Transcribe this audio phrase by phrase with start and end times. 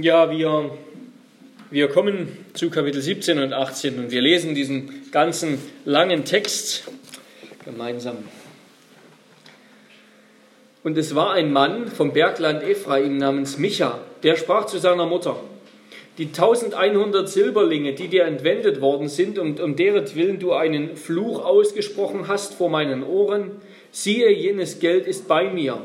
[0.00, 0.70] Ja, wir,
[1.72, 6.84] wir kommen zu Kapitel 17 und 18 und wir lesen diesen ganzen langen Text
[7.64, 8.18] gemeinsam.
[10.84, 15.34] Und es war ein Mann vom Bergland Ephraim namens Micha, der sprach zu seiner Mutter,
[16.16, 21.44] die 1100 Silberlinge, die dir entwendet worden sind und um deren Willen du einen Fluch
[21.44, 23.50] ausgesprochen hast vor meinen Ohren,
[23.90, 25.78] siehe, jenes Geld ist bei mir,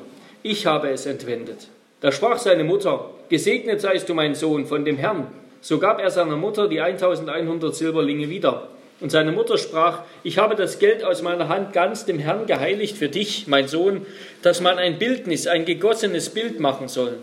[0.43, 1.69] ich habe es entwendet.
[1.99, 5.27] Da sprach seine Mutter, Gesegnet seist du, mein Sohn, von dem Herrn.
[5.61, 8.67] So gab er seiner Mutter die 1100 Silberlinge wieder.
[8.99, 12.97] Und seine Mutter sprach, ich habe das Geld aus meiner Hand ganz dem Herrn geheiligt
[12.97, 14.05] für dich, mein Sohn,
[14.41, 17.17] dass man ein Bildnis, ein gegossenes Bild machen soll.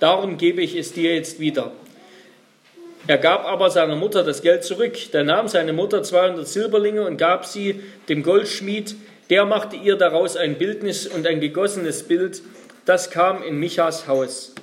[0.00, 1.72] Darum gebe ich es dir jetzt wieder.
[3.06, 4.96] Er gab aber seiner Mutter das Geld zurück.
[5.12, 8.96] Da nahm seine Mutter 200 Silberlinge und gab sie dem Goldschmied.
[9.30, 12.42] Der machte ihr daraus ein Bildnis und ein gegossenes Bild
[12.84, 14.54] das kam in Michas Haus.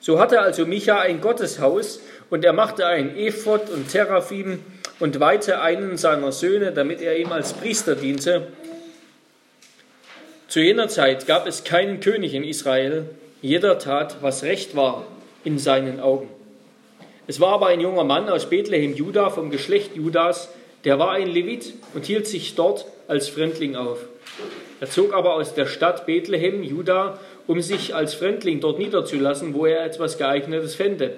[0.00, 4.60] So hatte also Micha ein Gotteshaus und er machte ein Ephod und Teraphim
[5.00, 8.48] und weihte einen seiner Söhne, damit er ihm als Priester diente.
[10.48, 13.10] Zu jener Zeit gab es keinen König in Israel.
[13.42, 15.06] Jeder tat, was recht war
[15.44, 16.28] in seinen Augen.
[17.26, 20.48] Es war aber ein junger Mann aus Bethlehem, Juda, vom Geschlecht Judas,
[20.84, 23.98] der war ein Levit und hielt sich dort als Fremdling auf.
[24.80, 29.66] Er zog aber aus der Stadt Bethlehem, Juda, um sich als Fremdling dort niederzulassen, wo
[29.66, 31.14] er etwas geeignetes fände.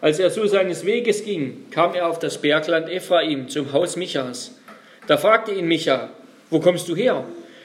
[0.00, 4.54] Als er so seines Weges ging, kam er auf das Bergland Ephraim zum Haus Michas.
[5.08, 6.10] Da fragte ihn Micha,
[6.50, 7.24] wo kommst du her?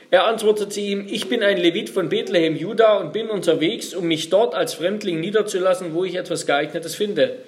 [0.10, 4.30] Er antwortete ihm, ich bin ein Levit von Bethlehem, Juda und bin unterwegs, um mich
[4.30, 7.40] dort als Fremdling niederzulassen, wo ich etwas geeignetes finde.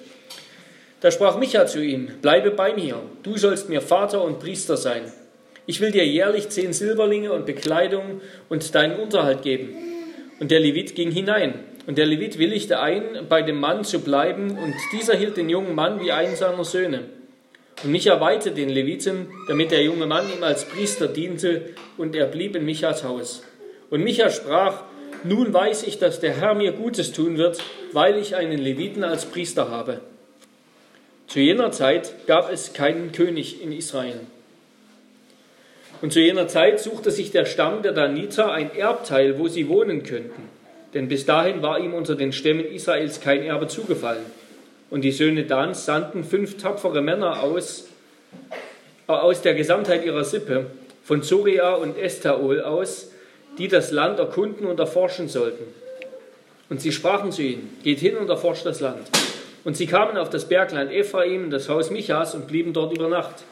[1.00, 5.10] Da sprach Micha zu ihm, bleibe bei mir, du sollst mir Vater und Priester sein.
[5.64, 8.20] Ich will dir jährlich zehn Silberlinge und Bekleidung
[8.50, 9.95] und deinen Unterhalt geben.
[10.38, 11.54] Und der Levit ging hinein.
[11.86, 15.74] Und der Levit willigte ein, bei dem Mann zu bleiben, und dieser hielt den jungen
[15.74, 17.04] Mann wie einen seiner Söhne.
[17.84, 22.26] Und Micha weihte den Leviten, damit der junge Mann ihm als Priester diente, und er
[22.26, 23.44] blieb in Michas Haus.
[23.90, 24.82] Und Micha sprach,
[25.22, 27.58] nun weiß ich, dass der Herr mir Gutes tun wird,
[27.92, 30.00] weil ich einen Leviten als Priester habe.
[31.26, 34.20] Zu jener Zeit gab es keinen König in Israel.
[36.02, 40.02] Und zu jener Zeit suchte sich der Stamm der Daniter ein Erbteil, wo sie wohnen
[40.02, 40.48] könnten.
[40.94, 44.24] Denn bis dahin war ihm unter den Stämmen Israels kein Erbe zugefallen.
[44.90, 47.88] Und die Söhne Dans sandten fünf tapfere Männer aus,
[49.08, 50.66] äh, aus der Gesamtheit ihrer Sippe,
[51.02, 53.10] von Zoria und Estaol aus,
[53.58, 55.64] die das Land erkunden und erforschen sollten.
[56.68, 59.08] Und sie sprachen zu ihnen, geht hin und erforscht das Land.
[59.64, 63.44] Und sie kamen auf das Bergland Ephraim, das Haus Michas, und blieben dort über Nacht.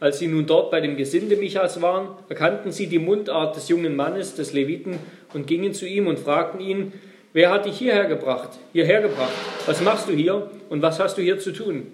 [0.00, 3.96] Als sie nun dort bei dem Gesinde Michas waren, erkannten sie die Mundart des jungen
[3.96, 4.98] Mannes, des Leviten,
[5.34, 6.92] und gingen zu ihm und fragten ihn,
[7.32, 9.32] wer hat dich hierher gebracht, hierher gebracht?
[9.66, 11.88] Was machst du hier und was hast du hier zu tun?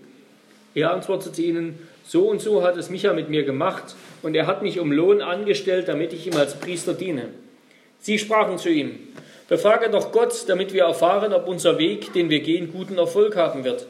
[0.74, 4.62] Er antwortete ihnen, so und so hat es Micha mit mir gemacht, und er hat
[4.62, 7.28] mich um Lohn angestellt, damit ich ihm als Priester diene.
[8.00, 8.98] Sie sprachen zu ihm,
[9.48, 13.64] befrage doch Gott, damit wir erfahren, ob unser Weg, den wir gehen, guten Erfolg haben
[13.64, 13.86] wird.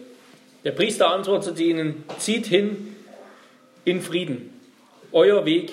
[0.64, 2.93] Der Priester antwortete ihnen, zieht hin,
[3.84, 4.50] in Frieden.
[5.12, 5.72] Euer Weg,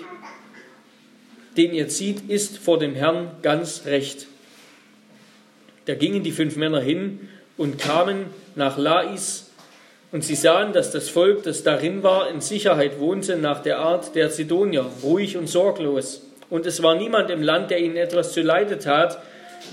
[1.57, 4.27] den ihr zieht, ist vor dem Herrn ganz recht.
[5.85, 9.51] Da gingen die fünf Männer hin und kamen nach Lais,
[10.11, 14.13] und sie sahen, dass das Volk, das darin war, in Sicherheit wohnte nach der Art
[14.13, 16.27] der Sidonier, ruhig und sorglos.
[16.49, 19.21] Und es war niemand im Land, der ihnen etwas zuleide tat.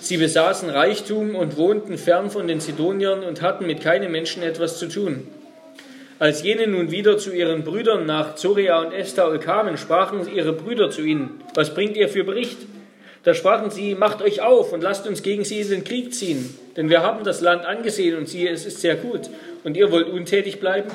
[0.00, 4.78] Sie besaßen Reichtum und wohnten fern von den Sidoniern und hatten mit keinem Menschen etwas
[4.78, 5.26] zu tun.
[6.20, 10.90] Als jene nun wieder zu ihren Brüdern nach Zoria und Estaol kamen, sprachen ihre Brüder
[10.90, 12.58] zu ihnen, was bringt ihr für Bericht?
[13.22, 16.58] Da sprachen sie, macht euch auf und lasst uns gegen sie in den Krieg ziehen,
[16.76, 19.30] denn wir haben das Land angesehen und siehe, es ist sehr gut.
[19.62, 20.90] Und ihr wollt untätig bleiben?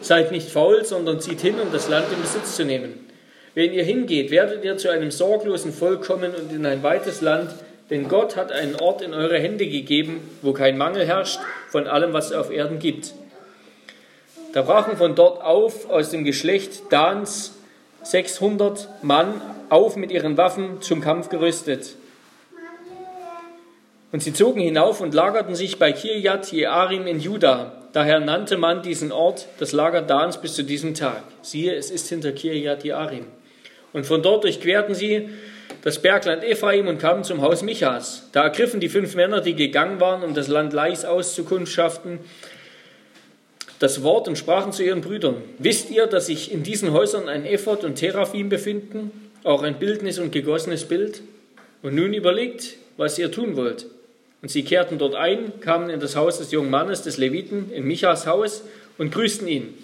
[0.00, 3.08] Seid nicht faul, sondern zieht hin, um das Land in Besitz zu nehmen.
[3.54, 7.50] Wenn ihr hingeht, werdet ihr zu einem sorglosen Volk kommen und in ein weites Land,
[7.90, 12.12] denn Gott hat einen Ort in eure Hände gegeben, wo kein Mangel herrscht von allem,
[12.12, 13.12] was es auf Erden gibt.
[14.52, 17.52] Da brachen von dort auf aus dem Geschlecht Dans
[18.02, 19.40] 600 Mann
[19.70, 21.94] auf mit ihren Waffen zum Kampf gerüstet.
[24.12, 27.72] Und sie zogen hinauf und lagerten sich bei Kirjat Jearim in Juda.
[27.94, 31.22] Daher nannte man diesen Ort das Lager Dans bis zu diesem Tag.
[31.40, 33.24] Siehe, es ist hinter Kirjat Jearim.
[33.94, 35.30] Und von dort durchquerten sie
[35.82, 38.28] das Bergland Ephraim und kamen zum Haus Michas.
[38.32, 42.18] Da ergriffen die fünf Männer, die gegangen waren, um das Land Lais auszukundschaften,
[43.82, 47.44] das Wort und sprachen zu ihren Brüdern, wisst ihr, dass sich in diesen Häusern ein
[47.44, 49.10] Ephod und Teraphim befinden,
[49.42, 51.20] auch ein Bildnis und gegossenes Bild?
[51.82, 53.86] Und nun überlegt, was ihr tun wollt.
[54.40, 57.84] Und sie kehrten dort ein, kamen in das Haus des jungen Mannes, des Leviten, in
[57.84, 58.62] Michas Haus
[58.98, 59.74] und grüßten ihn.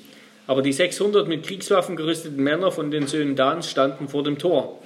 [0.46, 4.80] Aber die 600 mit Kriegswaffen gerüsteten Männer von den Söhnen Dans standen vor dem Tor.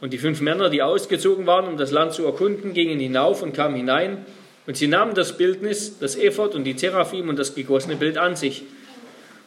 [0.00, 3.52] Und die fünf Männer, die ausgezogen waren, um das Land zu erkunden, gingen hinauf und
[3.52, 4.24] kamen hinein.
[4.68, 8.36] Und sie nahmen das Bildnis, das Ephod und die Seraphim und das gegossene Bild an
[8.36, 8.64] sich.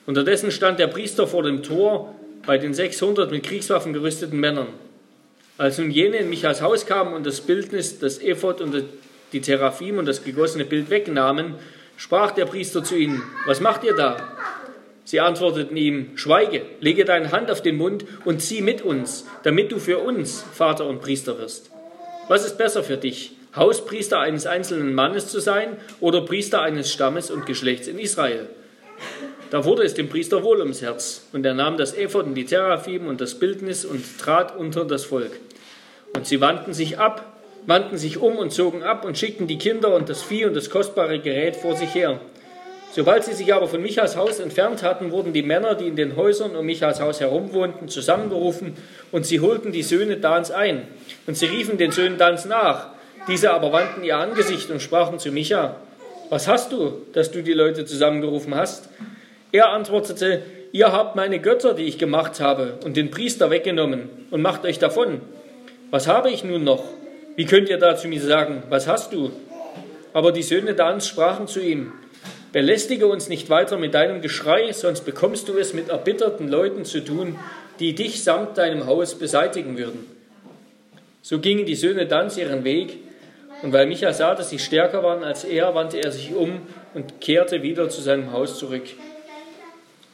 [0.07, 4.65] Unterdessen stand der Priester vor dem Tor bei den 600 mit Kriegswaffen gerüsteten Männern.
[5.59, 8.83] Als nun jene in Michas Haus kamen und das Bildnis, das Ephod und
[9.31, 11.53] die Seraphim und das gegossene Bild wegnahmen,
[11.97, 14.27] sprach der Priester zu ihnen, was macht ihr da?
[15.05, 19.71] Sie antworteten ihm, schweige, lege deine Hand auf den Mund und zieh mit uns, damit
[19.71, 21.69] du für uns Vater und Priester wirst.
[22.27, 27.29] Was ist besser für dich, Hauspriester eines einzelnen Mannes zu sein oder Priester eines Stammes
[27.29, 28.47] und Geschlechts in Israel?
[29.49, 32.45] Da wurde es dem Priester wohl ums Herz, und er nahm das Ephod und die
[32.45, 35.31] Teraphim und das Bildnis und trat unter das Volk.
[36.15, 39.93] Und sie wandten sich ab, wandten sich um und zogen ab und schickten die Kinder
[39.93, 42.21] und das Vieh und das kostbare Gerät vor sich her.
[42.93, 46.15] Sobald sie sich aber von Michas Haus entfernt hatten, wurden die Männer, die in den
[46.15, 48.75] Häusern um Michas Haus herumwohnten, zusammengerufen
[49.11, 50.87] und sie holten die Söhne Dans ein.
[51.27, 52.89] Und sie riefen den Söhnen Dans nach.
[53.27, 55.75] Diese aber wandten ihr Angesicht und sprachen zu Micha,
[56.29, 58.89] was hast du, dass du die Leute zusammengerufen hast?
[59.51, 60.41] Er antwortete,
[60.71, 64.79] ihr habt meine Götter, die ich gemacht habe, und den Priester weggenommen und macht euch
[64.79, 65.21] davon.
[65.89, 66.83] Was habe ich nun noch?
[67.35, 69.31] Wie könnt ihr da zu mir sagen, was hast du?
[70.13, 71.91] Aber die Söhne Dans sprachen zu ihm,
[72.51, 76.99] Belästige uns nicht weiter mit deinem Geschrei, sonst bekommst du es mit erbitterten Leuten zu
[76.99, 77.39] tun,
[77.79, 80.05] die dich samt deinem Haus beseitigen würden.
[81.21, 82.97] So gingen die Söhne Dans ihren Weg,
[83.61, 86.61] und weil Micha sah, dass sie stärker waren als er, wandte er sich um
[86.93, 88.83] und kehrte wieder zu seinem Haus zurück.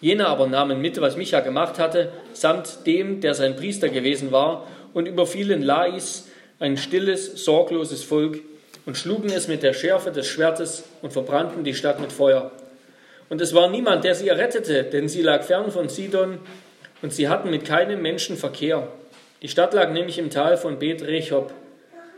[0.02, 4.68] Jene aber nahmen mit, was Micha gemacht hatte, samt dem, der sein Priester gewesen war,
[4.94, 6.28] und überfielen Lais,
[6.60, 8.40] ein stilles, sorgloses Volk,
[8.86, 12.52] und schlugen es mit der Schärfe des Schwertes und verbrannten die Stadt mit Feuer.
[13.30, 16.40] Und es war niemand, der sie errettete, denn sie lag fern von Sidon
[17.02, 18.88] und sie hatten mit keinem Menschen Verkehr.
[19.42, 21.52] Die Stadt lag nämlich im Tal von Bet Rechob.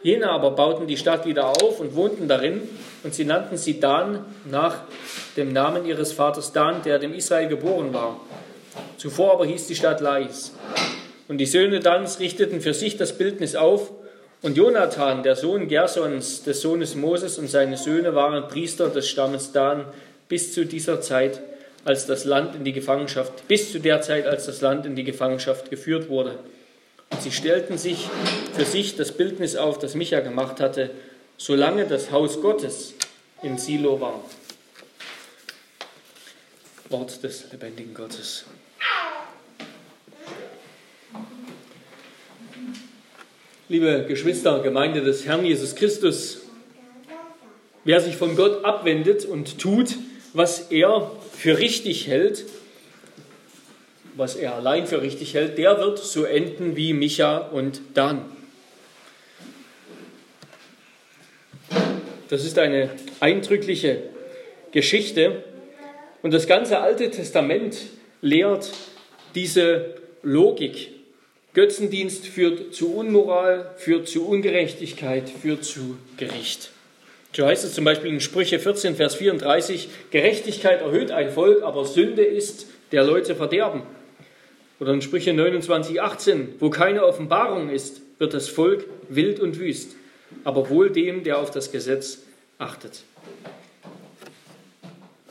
[0.01, 2.61] Jene aber bauten die Stadt wieder auf und wohnten darin,
[3.03, 4.83] und sie nannten sie Dan nach
[5.35, 8.19] dem Namen ihres Vaters Dan, der dem Israel geboren war.
[8.97, 10.53] Zuvor aber hieß die Stadt Lais.
[11.27, 13.91] Und die Söhne Dans richteten für sich das Bildnis auf
[14.41, 19.51] und Jonathan, der Sohn Gersons, des Sohnes Moses und seine Söhne waren Priester des Stammes
[19.51, 19.85] Dan
[20.29, 21.41] bis zu dieser Zeit,
[21.83, 25.03] als das Land in die Gefangenschaft, bis zu der Zeit, als das Land in die
[25.03, 26.35] Gefangenschaft geführt wurde.
[27.17, 28.07] Sie stellten sich
[28.53, 30.91] für sich das Bildnis auf, das Micha gemacht hatte,
[31.37, 32.93] solange das Haus Gottes
[33.41, 34.23] in Silo war.
[36.89, 38.45] Wort des lebendigen Gottes.
[43.67, 46.41] Liebe Geschwister, Gemeinde des Herrn Jesus Christus,
[47.83, 49.95] wer sich von Gott abwendet und tut,
[50.33, 52.45] was er für richtig hält,
[54.19, 58.25] was er allein für richtig hält, der wird so enden wie Micha und Dan.
[62.29, 64.03] Das ist eine eindrückliche
[64.71, 65.43] Geschichte
[66.21, 67.77] und das ganze Alte Testament
[68.21, 68.71] lehrt
[69.33, 70.99] diese Logik
[71.53, 76.69] Götzendienst führt zu Unmoral, führt zu Ungerechtigkeit, führt zu Gericht.
[77.35, 81.85] So heißt es zum Beispiel in Sprüche 14, Vers 34, Gerechtigkeit erhöht ein Volk, aber
[81.85, 83.81] Sünde ist der Leute Verderben.
[84.79, 89.95] Oder in Sprüche 29, 18, wo keine Offenbarung ist, wird das Volk wild und wüst,
[90.43, 92.19] aber wohl dem, der auf das Gesetz
[92.57, 93.03] achtet.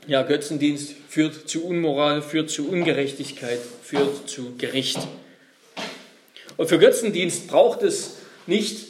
[0.07, 4.99] Ja, Götzendienst führt zu Unmoral, führt zu Ungerechtigkeit, führt zu Gericht.
[6.57, 8.87] Und für Götzendienst braucht es nicht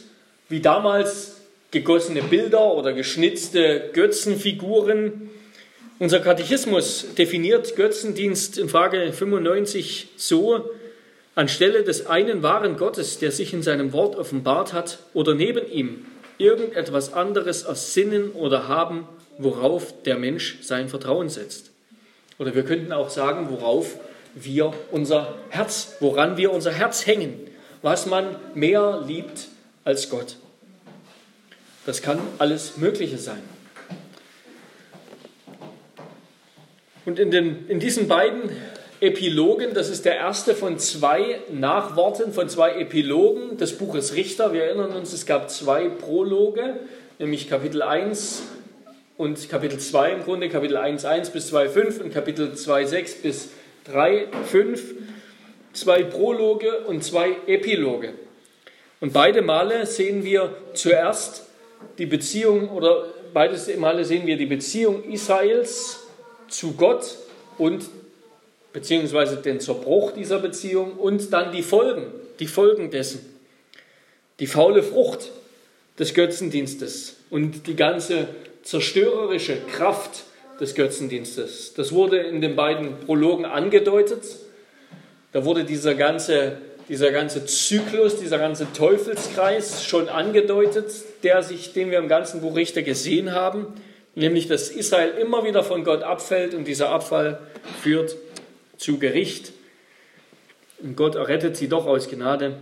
[0.48, 1.36] wie damals
[1.70, 5.30] gegossene Bilder oder geschnitzte Götzenfiguren.
[5.98, 10.70] Unser Katechismus definiert Götzendienst in Frage 95 so,
[11.34, 16.06] anstelle des einen wahren Gottes, der sich in seinem Wort offenbart hat, oder neben ihm
[16.38, 21.72] irgendetwas anderes ersinnen oder haben, worauf der Mensch sein Vertrauen setzt.
[22.38, 23.96] Oder wir könnten auch sagen, worauf
[24.34, 27.48] wir unser Herz, woran wir unser Herz hängen
[27.82, 29.48] was man mehr liebt
[29.84, 30.36] als Gott.
[31.86, 33.42] Das kann alles Mögliche sein.
[37.08, 38.50] Und in, den, in diesen beiden
[39.00, 44.52] Epilogen, das ist der erste von zwei Nachworten, von zwei Epilogen des Buches Richter.
[44.52, 46.80] Wir erinnern uns, es gab zwei Prologe,
[47.18, 48.42] nämlich Kapitel 1
[49.16, 53.14] und Kapitel 2 im Grunde, Kapitel 1, 1 bis 2, 5 und Kapitel 2, 6
[53.22, 53.48] bis
[53.84, 54.82] 3, 5
[55.72, 58.12] zwei Prologe und zwei Epiloge.
[59.00, 61.46] Und beide Male sehen wir zuerst
[61.96, 66.07] die Beziehung oder beides Male sehen wir die Beziehung Israels
[66.48, 67.16] zu Gott
[67.56, 67.84] und
[68.72, 72.06] beziehungsweise den Zerbruch dieser Beziehung und dann die Folgen,
[72.38, 73.20] die Folgen dessen.
[74.40, 75.30] Die faule Frucht
[75.98, 78.28] des Götzendienstes und die ganze
[78.62, 80.24] zerstörerische Kraft
[80.60, 81.74] des Götzendienstes.
[81.74, 84.22] Das wurde in den beiden Prologen angedeutet.
[85.32, 90.86] Da wurde dieser ganze, dieser ganze Zyklus, dieser ganze Teufelskreis schon angedeutet,
[91.22, 93.66] der sich, den wir im ganzen Buch Richter gesehen haben,
[94.18, 97.38] nämlich dass Israel immer wieder von Gott abfällt und dieser Abfall
[97.82, 98.16] führt
[98.76, 99.52] zu Gericht.
[100.80, 102.58] Und Gott errettet sie doch aus Gnade.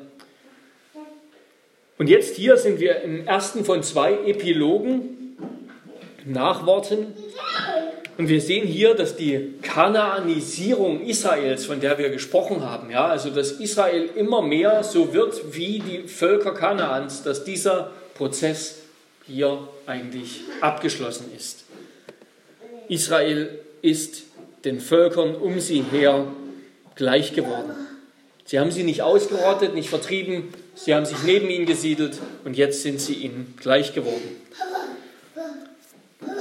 [1.99, 5.37] Und jetzt hier sind wir im ersten von zwei Epilogen,
[6.25, 7.15] Nachworten.
[8.19, 13.31] Und wir sehen hier, dass die Kanaanisierung Israels, von der wir gesprochen haben, ja, also
[13.31, 18.86] dass Israel immer mehr so wird wie die Völker Kanaans, dass dieser Prozess
[19.27, 21.65] hier eigentlich abgeschlossen ist.
[22.89, 24.23] Israel ist
[24.65, 26.27] den Völkern um sie her
[26.95, 27.73] gleich geworden.
[28.45, 32.83] Sie haben sie nicht ausgerottet, nicht vertrieben, sie haben sich neben ihnen gesiedelt und jetzt
[32.83, 34.37] sind sie ihnen gleich geworden.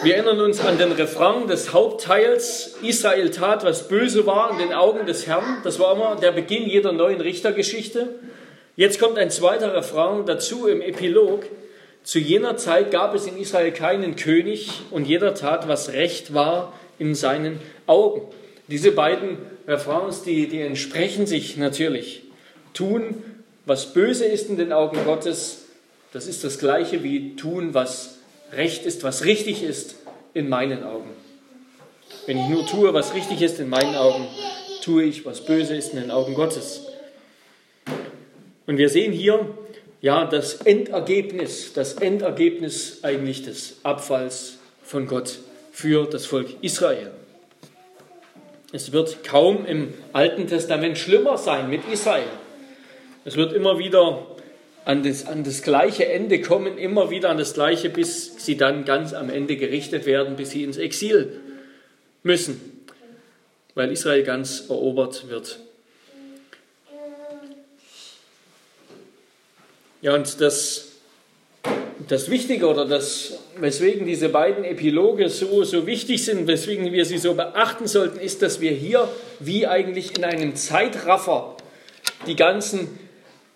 [0.04, 4.74] Wir erinnern uns an den Refrain des Hauptteils, Israel tat, was böse war in den
[4.74, 5.62] Augen des Herrn.
[5.64, 8.10] Das war immer der Beginn jeder neuen Richtergeschichte.
[8.76, 11.46] Jetzt kommt ein zweiter Refrain dazu im Epilog.
[12.06, 16.72] Zu jener Zeit gab es in Israel keinen König und jeder tat, was recht war
[17.00, 18.22] in seinen Augen.
[18.68, 22.22] Diese beiden Refrains, die, die entsprechen sich natürlich.
[22.76, 23.24] Tun,
[23.66, 25.66] was böse ist in den Augen Gottes,
[26.14, 28.20] das ist das gleiche wie tun, was
[28.52, 29.96] recht ist, was richtig ist
[30.36, 31.10] in meinen Augen.
[32.28, 34.28] Wenn ich nur tue, was richtig ist in meinen Augen,
[34.84, 36.86] tue ich, was böse ist in den Augen Gottes.
[38.68, 39.48] Und wir sehen hier
[40.06, 45.40] ja das Endergebnis, das Endergebnis eigentlich des Abfalls von Gott
[45.72, 47.10] für das Volk Israel.
[48.72, 52.28] Es wird kaum im Alten Testament schlimmer sein mit Israel.
[53.24, 54.28] Es wird immer wieder
[54.86, 58.86] an das, an das gleiche Ende kommen, immer wieder an das gleiche, bis sie dann
[58.86, 61.42] ganz am Ende gerichtet werden, bis sie ins Exil
[62.22, 62.84] müssen,
[63.74, 65.65] weil Israel ganz erobert wird.
[70.06, 70.92] Ja, und das
[72.08, 77.18] das Wichtige oder das, weswegen diese beiden Epiloge so, so wichtig sind, weswegen wir sie
[77.18, 79.10] so beachten sollten, ist, dass wir hier
[79.40, 81.58] wie eigentlich in einem Zeitraffer
[82.28, 83.00] die ganzen,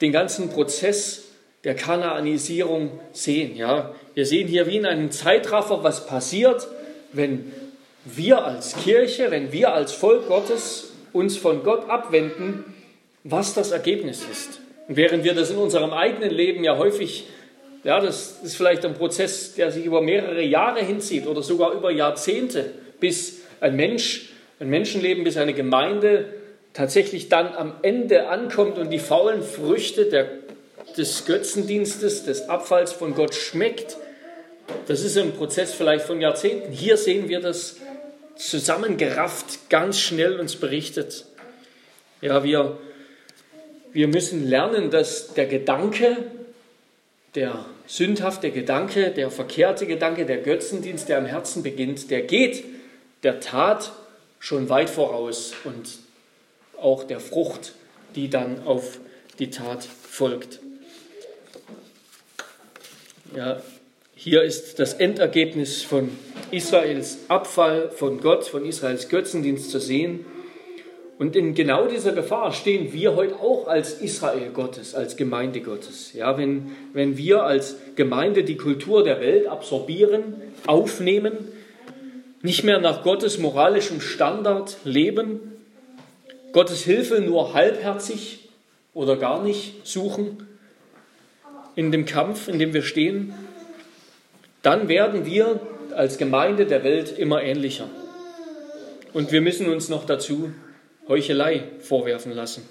[0.02, 1.26] den ganzen Prozess
[1.64, 3.56] der Kanaanisierung sehen.
[3.56, 3.94] Ja?
[4.16, 6.68] Wir sehen hier wie in einem Zeitraffer, was passiert,
[7.14, 7.52] wenn
[8.06, 12.64] wir als Kirche, wenn wir als Volk Gottes uns von Gott abwenden,
[13.24, 14.62] was das Ergebnis ist.
[14.90, 17.28] Und während wir das in unserem eigenen Leben ja häufig
[17.84, 21.92] ja, das ist vielleicht ein Prozess, der sich über mehrere Jahre hinzieht oder sogar über
[21.92, 24.30] Jahrzehnte, bis ein Mensch,
[24.60, 26.26] ein Menschenleben, bis eine Gemeinde
[26.74, 30.28] tatsächlich dann am Ende ankommt und die faulen Früchte der,
[30.98, 33.96] des Götzendienstes, des Abfalls von Gott schmeckt.
[34.88, 36.74] Das ist ein Prozess vielleicht von Jahrzehnten.
[36.74, 37.78] Hier sehen wir das
[38.36, 41.26] zusammengerafft, ganz schnell uns berichtet.
[42.22, 42.78] Ja, wir,
[43.92, 46.18] wir müssen lernen, dass der Gedanke,
[47.36, 52.64] der sündhafte Gedanke, der verkehrte Gedanke, der Götzendienst, der im Herzen beginnt, der geht
[53.24, 53.92] der Tat
[54.40, 55.98] schon weit voraus und
[56.78, 57.74] auch der Frucht,
[58.16, 59.00] die dann auf
[59.38, 60.60] die Tat folgt.
[63.36, 63.62] Ja,
[64.16, 66.10] hier ist das Endergebnis von
[66.52, 70.26] Israels Abfall von Gott, von Israels Götzendienst zu sehen.
[71.20, 76.14] Und in genau dieser Gefahr stehen wir heute auch als Israel Gottes, als Gemeinde Gottes.
[76.14, 80.36] Ja, wenn, wenn wir als Gemeinde die Kultur der Welt absorbieren,
[80.66, 81.34] aufnehmen,
[82.42, 85.42] nicht mehr nach Gottes moralischem Standard leben,
[86.54, 88.48] Gottes Hilfe nur halbherzig
[88.94, 90.48] oder gar nicht suchen
[91.76, 93.34] in dem Kampf, in dem wir stehen,
[94.62, 95.60] dann werden wir
[95.94, 97.90] als Gemeinde der Welt immer ähnlicher.
[99.12, 100.54] Und wir müssen uns noch dazu
[101.10, 102.64] Heuchelei vorwerfen lassen.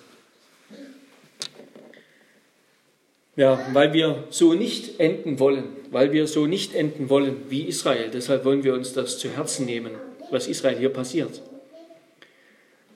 [3.36, 8.10] Ja, weil wir so nicht enden wollen, weil wir so nicht enden wollen wie Israel.
[8.12, 9.92] Deshalb wollen wir uns das zu Herzen nehmen,
[10.30, 11.42] was Israel hier passiert.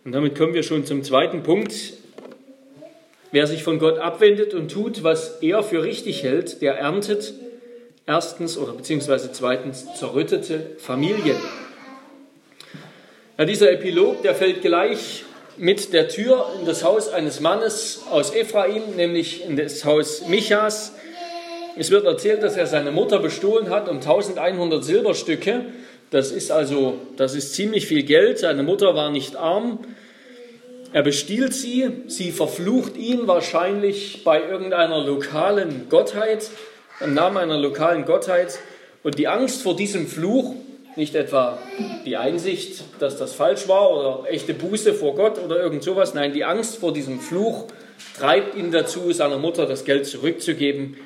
[0.05, 1.73] Und damit kommen wir schon zum zweiten Punkt.
[3.31, 7.35] Wer sich von Gott abwendet und tut, was er für richtig hält, der erntet
[8.07, 11.37] erstens oder beziehungsweise zweitens zerrüttete Familien.
[13.39, 15.25] Ja, dieser Epilog, der fällt gleich
[15.57, 20.93] mit der Tür in das Haus eines Mannes aus Ephraim, nämlich in das Haus Michas.
[21.77, 25.67] Es wird erzählt, dass er seine Mutter bestohlen hat um 1100 Silberstücke.
[26.11, 28.39] Das ist also, das ist ziemlich viel Geld.
[28.39, 29.79] Seine Mutter war nicht arm.
[30.93, 36.51] Er bestiehlt sie, sie verflucht ihn wahrscheinlich bei irgendeiner lokalen Gottheit,
[37.01, 38.59] im Namen einer lokalen Gottheit.
[39.03, 40.55] Und die Angst vor diesem Fluch,
[40.97, 41.59] nicht etwa
[42.05, 46.33] die Einsicht, dass das falsch war oder echte Buße vor Gott oder irgend sowas, nein,
[46.33, 47.67] die Angst vor diesem Fluch
[48.19, 50.97] treibt ihn dazu, seiner Mutter das Geld zurückzugeben.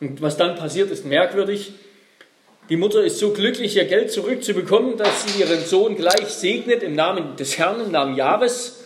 [0.00, 1.72] Und was dann passiert, ist merkwürdig.
[2.68, 6.94] Die Mutter ist so glücklich, ihr Geld zurückzubekommen, dass sie ihren Sohn gleich segnet im
[6.94, 8.84] Namen des Herrn, im Namen Jahres,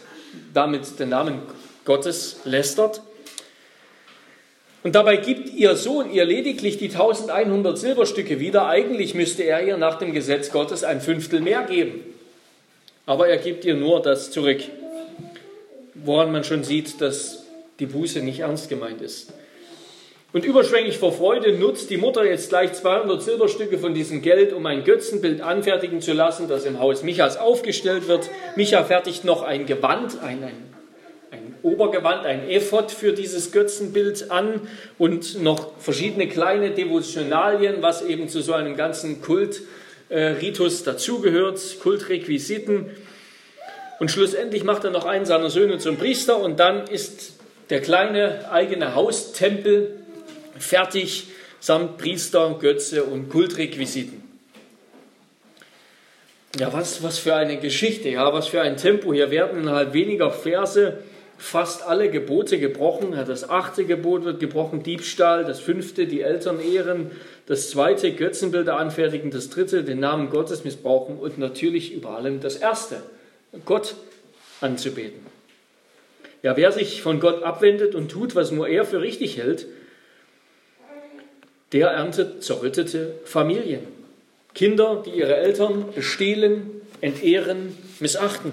[0.53, 1.41] damit den Namen
[1.85, 3.01] Gottes lästert.
[4.83, 8.67] Und dabei gibt ihr Sohn ihr lediglich die 1100 Silberstücke wieder.
[8.67, 12.03] Eigentlich müsste er ihr nach dem Gesetz Gottes ein Fünftel mehr geben.
[13.05, 14.61] Aber er gibt ihr nur das zurück,
[15.95, 17.45] woran man schon sieht, dass
[17.79, 19.33] die Buße nicht ernst gemeint ist.
[20.33, 24.65] Und überschwänglich vor Freude nutzt die Mutter jetzt gleich 200 Silberstücke von diesem Geld, um
[24.65, 28.31] ein Götzenbild anfertigen zu lassen, das im Haus Michas aufgestellt wird.
[28.55, 30.70] Micha fertigt noch ein Gewand, ein, ein,
[31.63, 34.61] Obergewand, ein Ephod für dieses Götzenbild an
[34.99, 42.91] und noch verschiedene kleine Devotionalien, was eben zu so einem ganzen Kultritus dazugehört, Kultrequisiten.
[43.99, 47.35] Und schlussendlich macht er noch einen seiner Söhne zum Priester und dann ist
[47.69, 49.97] der kleine eigene Haustempel
[50.59, 51.29] fertig,
[51.61, 54.23] samt Priester, Götze und Kultrequisiten.
[56.59, 59.13] Ja, was, was für eine Geschichte, ja, was für ein Tempo.
[59.15, 60.99] Hier werden innerhalb weniger Verse
[61.41, 63.13] fast alle Gebote gebrochen.
[63.13, 67.11] Das achte Gebot wird gebrochen, Diebstahl, das fünfte, die Eltern ehren,
[67.47, 72.57] das zweite, Götzenbilder anfertigen, das dritte, den Namen Gottes missbrauchen und natürlich über allem das
[72.57, 73.03] erste,
[73.65, 73.95] Gott
[74.61, 75.27] anzubeten.
[76.43, 79.67] Ja, wer sich von Gott abwendet und tut, was nur er für richtig hält,
[81.73, 83.87] der erntet zerrüttete Familien.
[84.55, 88.53] Kinder, die ihre Eltern bestehlen, entehren, missachten.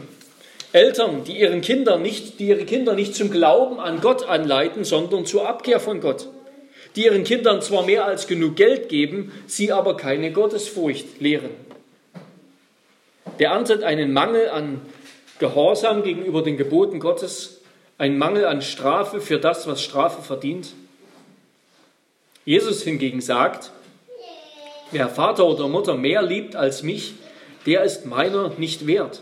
[0.73, 5.25] Eltern, die, ihren Kindern nicht, die ihre Kinder nicht zum Glauben an Gott anleiten, sondern
[5.25, 6.27] zur Abkehr von Gott.
[6.95, 11.51] Die ihren Kindern zwar mehr als genug Geld geben, sie aber keine Gottesfurcht lehren.
[13.39, 14.81] Der erntet einen Mangel an
[15.39, 17.61] Gehorsam gegenüber den Geboten Gottes,
[17.97, 20.73] einen Mangel an Strafe für das, was Strafe verdient
[22.47, 23.71] Jesus hingegen sagt,
[24.91, 27.15] wer Vater oder Mutter mehr liebt als mich,
[27.65, 29.21] der ist meiner nicht wert.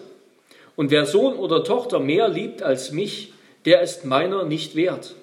[0.75, 3.33] Und wer Sohn oder Tochter mehr liebt als mich,
[3.65, 5.15] der ist meiner nicht wert.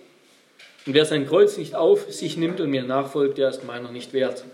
[0.86, 4.12] Und wer sein Kreuz nicht auf sich nimmt und mir nachfolgt, der ist meiner nicht
[4.12, 4.44] wert.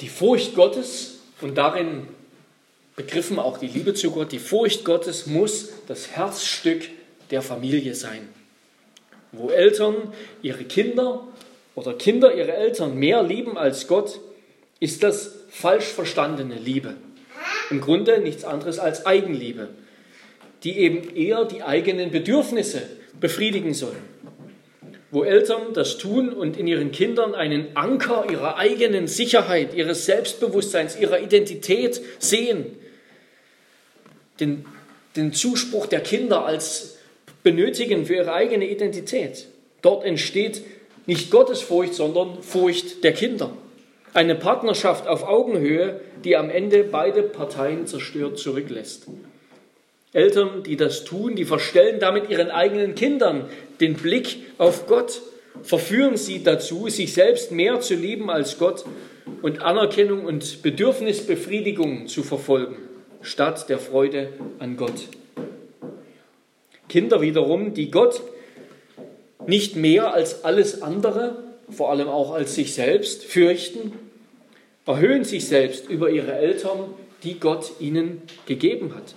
[0.00, 2.08] Die Furcht Gottes und darin
[2.96, 6.88] begriffen auch die Liebe zu Gott, die Furcht Gottes muss das Herzstück
[7.30, 8.28] der Familie sein,
[9.32, 11.26] wo Eltern ihre Kinder
[11.74, 14.20] oder Kinder ihre Eltern mehr lieben als Gott,
[14.80, 16.96] ist das falsch verstandene Liebe.
[17.72, 19.70] Im Grunde nichts anderes als Eigenliebe,
[20.62, 22.82] die eben eher die eigenen Bedürfnisse
[23.18, 23.96] befriedigen soll.
[25.10, 31.00] Wo Eltern das tun und in ihren Kindern einen Anker ihrer eigenen Sicherheit, ihres Selbstbewusstseins,
[31.00, 32.66] ihrer Identität sehen,
[34.38, 34.66] den,
[35.16, 36.98] den Zuspruch der Kinder als
[37.42, 39.46] benötigen für ihre eigene Identität.
[39.80, 40.60] Dort entsteht
[41.06, 43.56] nicht Gottesfurcht, sondern Furcht der Kinder.
[44.14, 49.06] Eine Partnerschaft auf Augenhöhe, die am Ende beide Parteien zerstört zurücklässt.
[50.12, 53.46] Eltern, die das tun, die verstellen damit ihren eigenen Kindern
[53.80, 55.22] den Blick auf Gott,
[55.62, 58.84] verführen sie dazu, sich selbst mehr zu lieben als Gott
[59.40, 62.76] und Anerkennung und Bedürfnisbefriedigung zu verfolgen,
[63.22, 65.08] statt der Freude an Gott.
[66.90, 68.20] Kinder wiederum, die Gott
[69.46, 73.92] nicht mehr als alles andere, vor allem auch als sich selbst, fürchten,
[74.86, 79.14] erhöhen sich selbst über ihre Eltern, die Gott ihnen gegeben hat.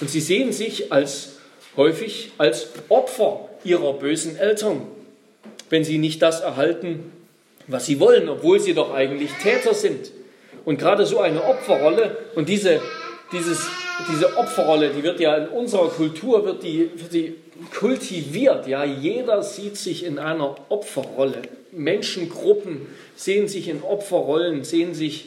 [0.00, 1.36] Und sie sehen sich als
[1.76, 4.82] häufig als Opfer ihrer bösen Eltern,
[5.70, 7.12] wenn sie nicht das erhalten,
[7.66, 10.12] was sie wollen, obwohl sie doch eigentlich Täter sind.
[10.64, 12.80] Und gerade so eine Opferrolle und diese,
[13.32, 13.66] dieses,
[14.10, 17.34] diese Opferrolle, die wird ja in unserer Kultur wird die, wird die
[17.72, 18.66] kultiviert.
[18.66, 21.42] Ja, jeder sieht sich in einer Opferrolle.
[21.72, 22.86] Menschengruppen
[23.16, 25.26] sehen sich in Opferrollen, sehen sich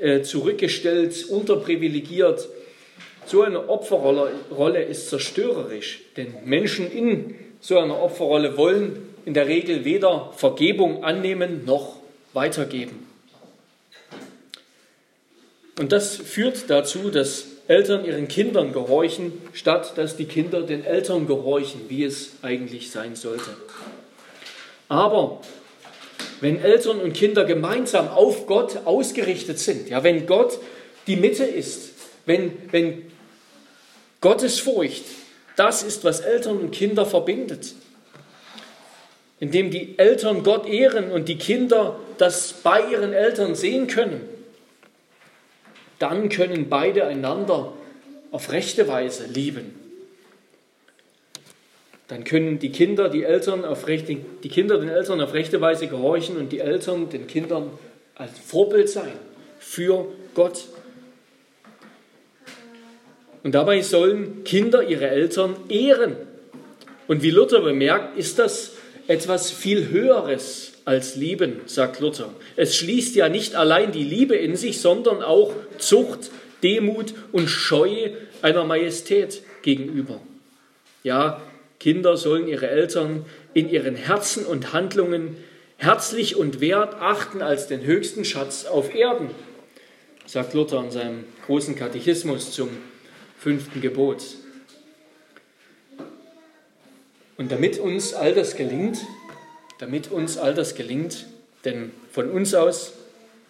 [0.00, 2.48] äh, zurückgestellt, unterprivilegiert.
[3.26, 9.84] So eine Opferrolle ist zerstörerisch, denn Menschen in so einer Opferrolle wollen in der Regel
[9.84, 11.96] weder Vergebung annehmen noch
[12.32, 13.06] weitergeben.
[15.78, 21.26] Und das führt dazu, dass Eltern ihren Kindern gehorchen, statt dass die Kinder den Eltern
[21.26, 23.50] gehorchen, wie es eigentlich sein sollte.
[24.88, 25.42] Aber
[26.40, 30.58] wenn Eltern und Kinder gemeinsam auf Gott ausgerichtet sind, ja, wenn Gott
[31.06, 31.90] die Mitte ist,
[32.24, 33.10] wenn, wenn
[34.20, 35.04] Gottesfurcht
[35.56, 37.74] das ist, was Eltern und Kinder verbindet,
[39.40, 44.37] indem die Eltern Gott ehren und die Kinder das bei ihren Eltern sehen können,
[45.98, 47.72] dann können beide einander
[48.30, 49.74] auf rechte Weise lieben.
[52.08, 55.88] Dann können die Kinder, die Eltern auf rechte, die Kinder den Eltern auf rechte Weise
[55.88, 57.70] gehorchen und die Eltern den Kindern
[58.14, 59.12] als Vorbild sein
[59.58, 60.64] für Gott.
[63.42, 66.16] Und dabei sollen Kinder ihre Eltern ehren.
[67.06, 68.72] Und wie Luther bemerkt, ist das
[69.06, 72.30] etwas viel Höheres als Lieben, sagt Luther.
[72.56, 76.30] Es schließt ja nicht allein die Liebe in sich, sondern auch Zucht,
[76.62, 80.18] Demut und Scheu einer Majestät gegenüber.
[81.02, 81.42] Ja,
[81.78, 85.36] Kinder sollen ihre Eltern in ihren Herzen und Handlungen
[85.76, 89.28] herzlich und wert achten als den höchsten Schatz auf Erden,
[90.24, 92.70] sagt Luther in seinem großen Katechismus zum
[93.38, 94.22] fünften Gebot.
[97.36, 98.96] Und damit uns all das gelingt,
[99.78, 101.26] damit uns all das gelingt,
[101.64, 102.92] denn von uns aus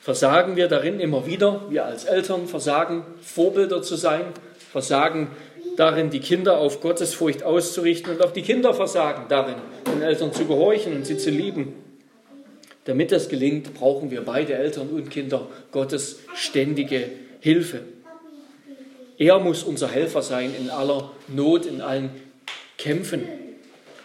[0.01, 4.23] versagen wir darin immer wieder, wir als Eltern versagen, Vorbilder zu sein,
[4.71, 5.29] versagen
[5.77, 10.45] darin, die Kinder auf Gottesfurcht auszurichten und auch die Kinder versagen darin, den Eltern zu
[10.45, 11.75] gehorchen und sie zu lieben.
[12.85, 17.11] Damit das gelingt, brauchen wir beide Eltern und Kinder Gottes ständige
[17.41, 17.81] Hilfe.
[19.19, 22.11] Er muss unser Helfer sein in aller Not, in allen
[22.79, 23.29] Kämpfen.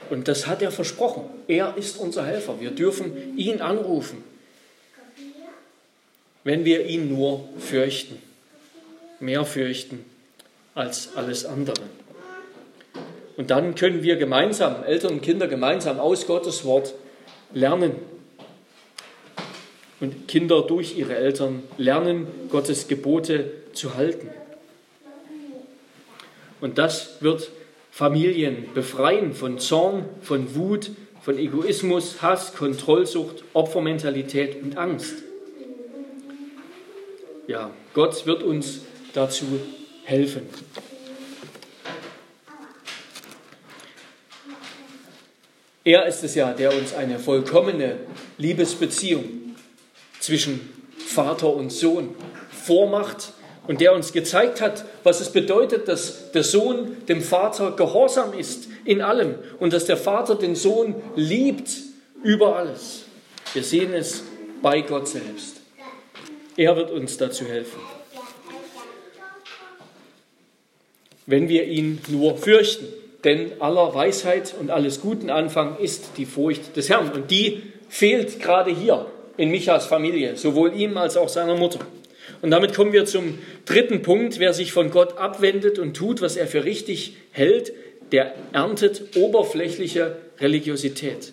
[0.09, 1.23] Und das hat er versprochen.
[1.47, 2.59] Er ist unser Helfer.
[2.59, 4.23] Wir dürfen ihn anrufen,
[6.43, 8.21] wenn wir ihn nur fürchten.
[9.19, 10.05] Mehr fürchten
[10.75, 11.83] als alles andere.
[13.37, 16.93] Und dann können wir gemeinsam, Eltern und Kinder gemeinsam aus Gottes Wort
[17.53, 17.95] lernen.
[19.99, 24.29] Und Kinder durch ihre Eltern lernen, Gottes Gebote zu halten.
[26.59, 27.49] Und das wird
[27.95, 30.89] Familien befreien von Zorn, von Wut,
[31.21, 35.13] von Egoismus, Hass, Kontrollsucht, Opfermentalität und Angst.
[37.45, 38.81] Ja, Gott wird uns
[39.13, 39.45] dazu
[40.05, 40.49] helfen.
[45.83, 47.99] Er ist es ja, der uns eine vollkommene
[48.39, 49.55] Liebesbeziehung
[50.19, 52.15] zwischen Vater und Sohn
[52.49, 53.33] vormacht
[53.67, 58.67] und der uns gezeigt hat, was es bedeutet, dass der Sohn dem Vater gehorsam ist
[58.85, 61.69] in allem und dass der Vater den Sohn liebt
[62.23, 63.05] über alles.
[63.53, 64.23] Wir sehen es
[64.61, 65.61] bei Gott selbst.
[66.55, 67.79] Er wird uns dazu helfen.
[71.25, 72.87] wenn wir ihn nur fürchten.
[73.23, 77.09] Denn aller Weisheit und alles guten Anfang ist die Furcht des Herrn.
[77.11, 79.05] Und die fehlt gerade hier
[79.37, 81.79] in Michas Familie, sowohl ihm als auch seiner Mutter.
[82.43, 84.37] Und damit kommen wir zum dritten Punkt.
[84.37, 87.71] Wer sich von Gott abwendet und tut, was er für richtig hält,
[88.11, 91.31] der erntet oberflächliche Religiosität.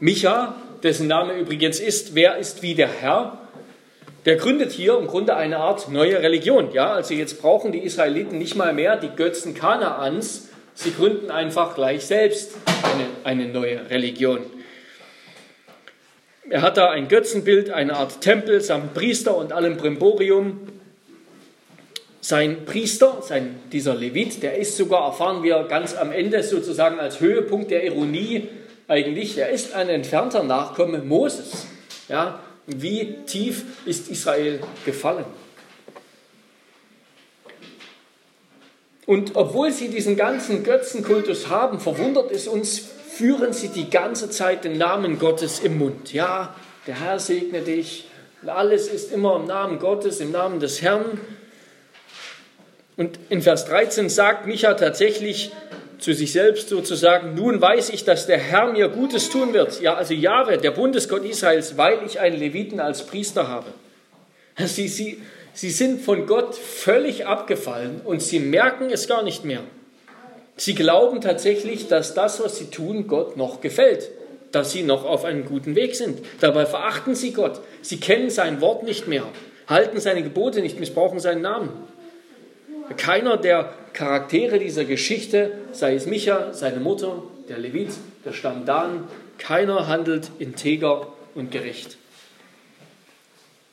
[0.00, 3.38] Micha, dessen Name übrigens ist, wer ist wie der Herr,
[4.24, 6.72] der gründet hier im Grunde eine Art neue Religion.
[6.72, 11.74] Ja, also jetzt brauchen die Israeliten nicht mal mehr die Götzen Kanaans, sie gründen einfach
[11.74, 14.40] gleich selbst eine, eine neue Religion.
[16.48, 20.60] Er hat da ein Götzenbild, eine Art Tempel samt Priester und allem Brimborium.
[22.20, 27.20] Sein Priester, sein, dieser Levit, der ist sogar, erfahren wir ganz am Ende sozusagen als
[27.20, 28.48] Höhepunkt der Ironie
[28.88, 31.66] eigentlich, er ist ein entfernter Nachkomme Moses.
[32.08, 35.24] Ja, wie tief ist Israel gefallen?
[39.06, 44.64] Und obwohl sie diesen ganzen Götzenkultus haben, verwundert es uns, führen sie die ganze Zeit
[44.64, 46.12] den Namen Gottes im Mund.
[46.12, 46.54] Ja,
[46.86, 48.08] der Herr segne dich.
[48.46, 51.20] Alles ist immer im Namen Gottes, im Namen des Herrn.
[52.96, 55.52] Und in Vers 13 sagt Micha tatsächlich,
[55.98, 59.80] zu sich selbst sozusagen, nun weiß ich, dass der Herr mir Gutes tun wird.
[59.80, 63.66] Ja, also Jahre, der Bundesgott Israels, weil ich einen Leviten als Priester habe.
[64.58, 65.22] Sie, sie,
[65.54, 69.62] sie sind von Gott völlig abgefallen und sie merken es gar nicht mehr.
[70.56, 74.10] Sie glauben tatsächlich, dass das, was sie tun, Gott noch gefällt,
[74.52, 76.20] dass sie noch auf einem guten Weg sind.
[76.40, 77.60] Dabei verachten sie Gott.
[77.82, 79.24] Sie kennen sein Wort nicht mehr,
[79.66, 81.68] halten seine Gebote nicht, missbrauchen seinen Namen.
[82.96, 87.90] Keiner der Charaktere dieser Geschichte, sei es Micha, seine Mutter, der Levit,
[88.24, 89.04] der Stamm Dan,
[89.38, 91.98] keiner handelt integer und gerecht.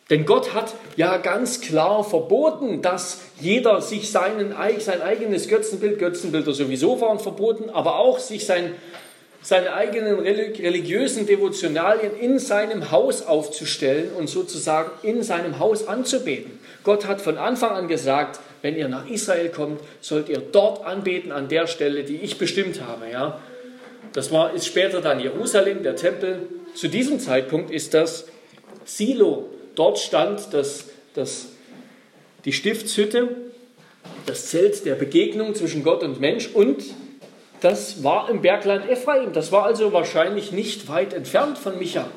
[0.09, 6.53] Denn Gott hat ja ganz klar verboten, dass jeder sich seinen, sein eigenes Götzenbild, Götzenbilder
[6.53, 8.73] sowieso waren verboten, aber auch sich sein
[9.43, 16.59] seine eigenen religiösen Devotionalien in seinem Haus aufzustellen und sozusagen in seinem Haus anzubeten.
[16.83, 21.33] Gott hat von Anfang an gesagt, wenn ihr nach Israel kommt, sollt ihr dort anbeten
[21.33, 23.11] an der Stelle, die ich bestimmt habe.
[23.11, 23.39] Ja?
[24.13, 26.47] Das war, ist später dann Jerusalem, der Tempel.
[26.73, 28.27] Zu diesem Zeitpunkt ist das
[28.85, 29.49] Silo.
[29.75, 31.47] Dort stand das, das,
[32.45, 33.35] die Stiftshütte,
[34.25, 36.83] das Zelt der Begegnung zwischen Gott und Mensch und
[37.61, 39.31] das war im Bergland Ephraim.
[39.31, 42.09] Das war also wahrscheinlich nicht weit entfernt von Micha.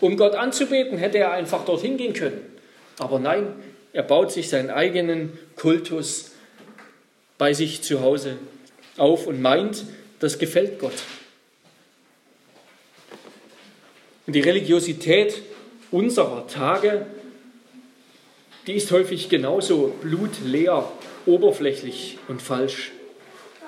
[0.00, 2.40] Um Gott anzubeten, hätte er einfach dorthin gehen können.
[2.98, 3.46] Aber nein,
[3.94, 6.32] er baut sich seinen eigenen Kultus
[7.38, 8.36] bei sich zu Hause
[8.98, 9.84] auf und meint,
[10.20, 10.92] das gefällt Gott.
[14.26, 15.42] Und die Religiosität
[15.94, 17.06] unserer Tage,
[18.66, 20.90] die ist häufig genauso blutleer,
[21.26, 22.92] oberflächlich und falsch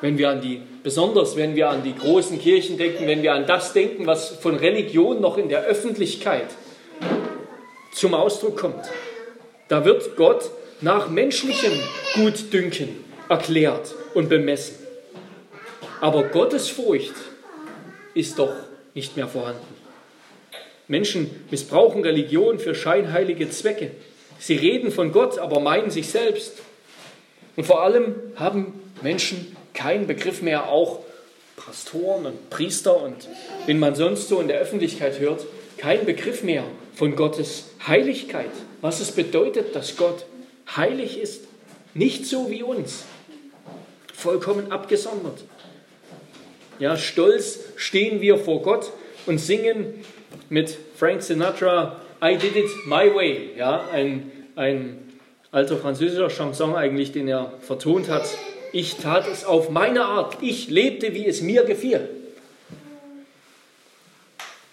[0.01, 3.47] wenn wir an die, besonders wenn wir an die großen Kirchen denken, wenn wir an
[3.47, 6.49] das denken, was von Religion noch in der Öffentlichkeit
[7.93, 8.85] zum Ausdruck kommt.
[9.69, 11.73] Da wird Gott nach menschlichem
[12.15, 12.89] Gutdünken
[13.29, 14.77] erklärt und bemessen.
[16.01, 17.15] Aber Gottes Furcht
[18.15, 18.53] ist doch
[18.95, 19.86] nicht mehr vorhanden.
[20.89, 23.91] Menschen missbrauchen Religion für scheinheilige Zwecke.
[24.39, 26.63] Sie reden von Gott, aber meinen sich selbst.
[27.57, 31.01] Und vor allem haben Menschen kein Begriff mehr, auch
[31.57, 33.29] Pastoren und Priester und
[33.67, 35.47] wenn man sonst so in der Öffentlichkeit hört,
[35.79, 40.27] kein Begriff mehr von Gottes Heiligkeit, was es bedeutet, dass Gott
[40.77, 41.45] heilig ist,
[41.95, 43.05] nicht so wie uns,
[44.15, 45.45] vollkommen abgesondert.
[46.79, 48.93] Ja, stolz stehen wir vor Gott
[49.25, 50.05] und singen
[50.49, 54.99] mit Frank Sinatra I did it my way, ja, ein, ein
[55.51, 58.25] alter französischer Chanson eigentlich, den er vertont hat
[58.77, 60.37] ich tat es auf meine Art.
[60.43, 62.11] Ich lebte, wie es mir gefiel.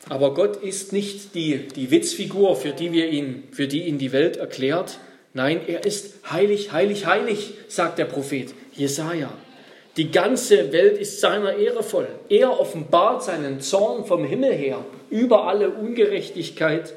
[0.09, 4.11] Aber Gott ist nicht die, die Witzfigur, für die, wir ihn, für die ihn die
[4.11, 4.99] Welt erklärt.
[5.33, 9.31] Nein, er ist heilig, heilig, heilig, sagt der Prophet Jesaja.
[9.95, 12.07] Die ganze Welt ist seiner Ehre voll.
[12.29, 16.93] Er offenbart seinen Zorn vom Himmel her über alle Ungerechtigkeit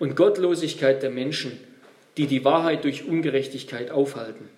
[0.00, 1.58] und Gottlosigkeit der Menschen,
[2.16, 4.48] die die Wahrheit durch Ungerechtigkeit aufhalten.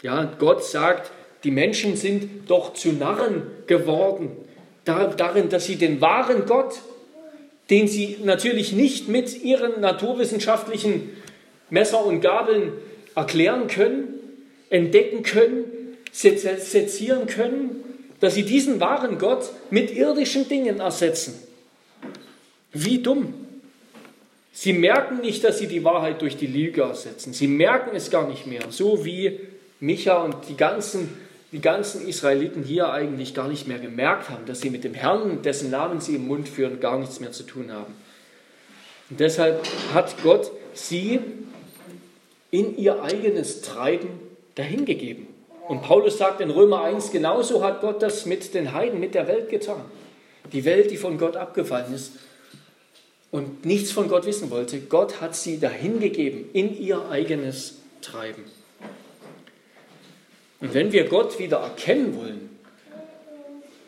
[0.00, 1.10] Ja, Gott sagt,
[1.44, 4.30] die Menschen sind doch zu Narren geworden,
[4.86, 6.80] darin, dass sie den wahren Gott,
[7.68, 11.10] den sie natürlich nicht mit ihren naturwissenschaftlichen
[11.68, 12.72] Messer und Gabeln
[13.14, 14.14] erklären können,
[14.70, 15.64] entdecken können,
[16.14, 17.82] sezieren können,
[18.20, 21.34] dass sie diesen wahren Gott mit irdischen Dingen ersetzen.
[22.72, 23.34] Wie dumm.
[24.52, 27.32] Sie merken nicht, dass sie die Wahrheit durch die Lüge ersetzen.
[27.32, 28.62] Sie merken es gar nicht mehr.
[28.70, 29.40] So wie
[29.80, 31.08] Micha und die ganzen,
[31.50, 35.42] die ganzen Israeliten hier eigentlich gar nicht mehr gemerkt haben, dass sie mit dem Herrn,
[35.42, 37.92] dessen Namen sie im Mund führen, gar nichts mehr zu tun haben.
[39.10, 41.18] Und deshalb hat Gott sie
[42.52, 44.08] in ihr eigenes Treiben
[44.54, 45.33] dahingegeben.
[45.68, 49.26] Und Paulus sagt in Römer 1, genauso hat Gott das mit den Heiden, mit der
[49.26, 49.82] Welt getan.
[50.52, 52.12] Die Welt, die von Gott abgefallen ist
[53.30, 58.44] und nichts von Gott wissen wollte, Gott hat sie dahingegeben in ihr eigenes Treiben.
[60.60, 62.50] Und wenn wir Gott wieder erkennen wollen,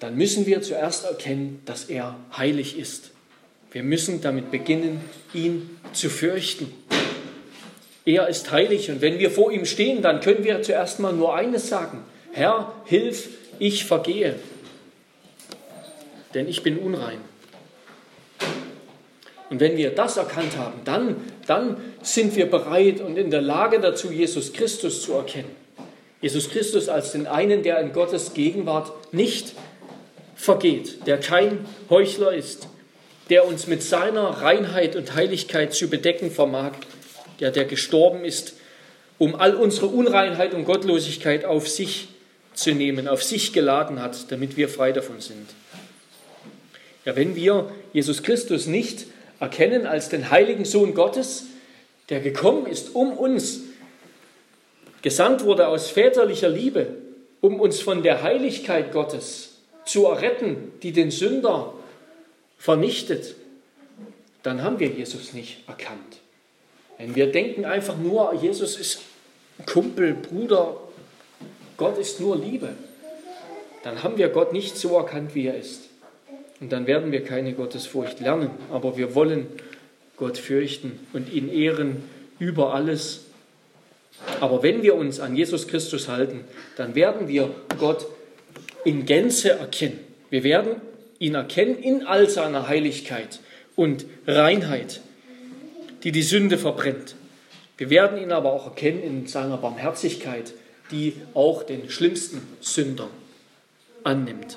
[0.01, 3.13] dann müssen wir zuerst erkennen, dass er heilig ist.
[3.71, 5.01] Wir müssen damit beginnen,
[5.33, 6.73] ihn zu fürchten.
[8.07, 11.35] Er ist heilig und wenn wir vor ihm stehen, dann können wir zuerst mal nur
[11.35, 12.05] eines sagen.
[12.33, 14.37] Herr, hilf, ich vergehe,
[16.33, 17.19] denn ich bin unrein.
[19.51, 21.17] Und wenn wir das erkannt haben, dann,
[21.47, 25.51] dann sind wir bereit und in der Lage dazu, Jesus Christus zu erkennen.
[26.21, 29.53] Jesus Christus als den einen, der in Gottes Gegenwart nicht
[30.37, 32.69] vergeht, der kein Heuchler ist,
[33.31, 36.73] der uns mit seiner Reinheit und Heiligkeit zu bedecken vermag,
[37.41, 38.55] der, der gestorben ist,
[39.19, 42.09] um all unsere Unreinheit und Gottlosigkeit auf sich
[42.55, 45.49] zu nehmen, auf sich geladen hat, damit wir frei davon sind.
[47.05, 49.07] Ja, wenn wir Jesus Christus nicht
[49.39, 51.45] erkennen als den heiligen Sohn Gottes,
[52.09, 53.61] der gekommen ist, um uns
[55.03, 56.89] gesandt wurde aus väterlicher Liebe,
[57.41, 61.75] um uns von der Heiligkeit Gottes zu erretten, die den Sünder
[62.59, 63.37] vernichtet,
[64.43, 66.21] dann haben wir Jesus nicht erkannt.
[66.99, 69.01] Wenn wir denken einfach nur, Jesus ist
[69.67, 70.77] Kumpel, Bruder,
[71.77, 72.71] Gott ist nur Liebe,
[73.83, 75.83] dann haben wir Gott nicht so erkannt, wie er ist.
[76.61, 79.47] Und dann werden wir keine Gottesfurcht lernen, aber wir wollen
[80.17, 82.05] Gott fürchten und ihn ehren
[82.39, 83.27] über alles.
[84.41, 86.45] Aber wenn wir uns an Jesus Christus halten,
[86.77, 88.07] dann werden wir Gott
[88.85, 90.01] in Gänze erkennen.
[90.31, 90.81] Wir werden
[91.19, 93.41] ihn erkennen in all seiner Heiligkeit
[93.75, 95.01] und Reinheit,
[96.07, 97.17] die die Sünde verbrennt.
[97.79, 100.53] Wir werden ihn aber auch erkennen in seiner Barmherzigkeit,
[100.93, 103.09] die auch den schlimmsten Sünder
[104.05, 104.57] annimmt.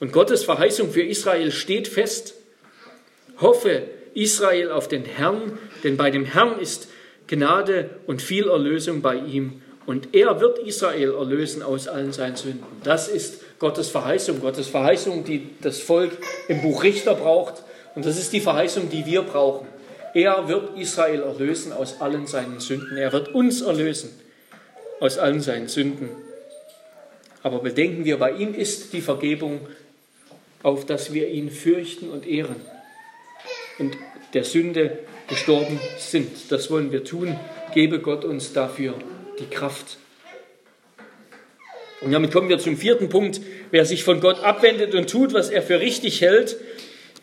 [0.00, 2.32] Und Gottes Verheißung für Israel steht fest.
[3.42, 3.82] Hoffe
[4.14, 6.88] Israel auf den Herrn, denn bei dem Herrn ist
[7.26, 9.60] Gnade und viel Erlösung bei ihm.
[9.84, 12.64] Und er wird Israel erlösen aus allen seinen Sünden.
[12.84, 16.12] Das ist Gottes Verheißung, Gottes Verheißung, die das Volk
[16.48, 17.62] im Buch Richter braucht.
[17.94, 19.73] Und das ist die Verheißung, die wir brauchen.
[20.14, 22.96] Er wird Israel erlösen aus allen seinen Sünden.
[22.96, 24.10] Er wird uns erlösen
[25.00, 26.08] aus allen seinen Sünden.
[27.42, 29.60] Aber bedenken wir, bei ihm ist die Vergebung,
[30.62, 32.56] auf dass wir ihn fürchten und ehren
[33.78, 33.96] und
[34.32, 34.98] der Sünde
[35.28, 36.50] gestorben sind.
[36.50, 37.38] Das wollen wir tun.
[37.74, 38.94] Gebe Gott uns dafür
[39.38, 39.98] die Kraft.
[42.00, 43.40] Und damit kommen wir zum vierten Punkt.
[43.70, 46.56] Wer sich von Gott abwendet und tut, was er für richtig hält,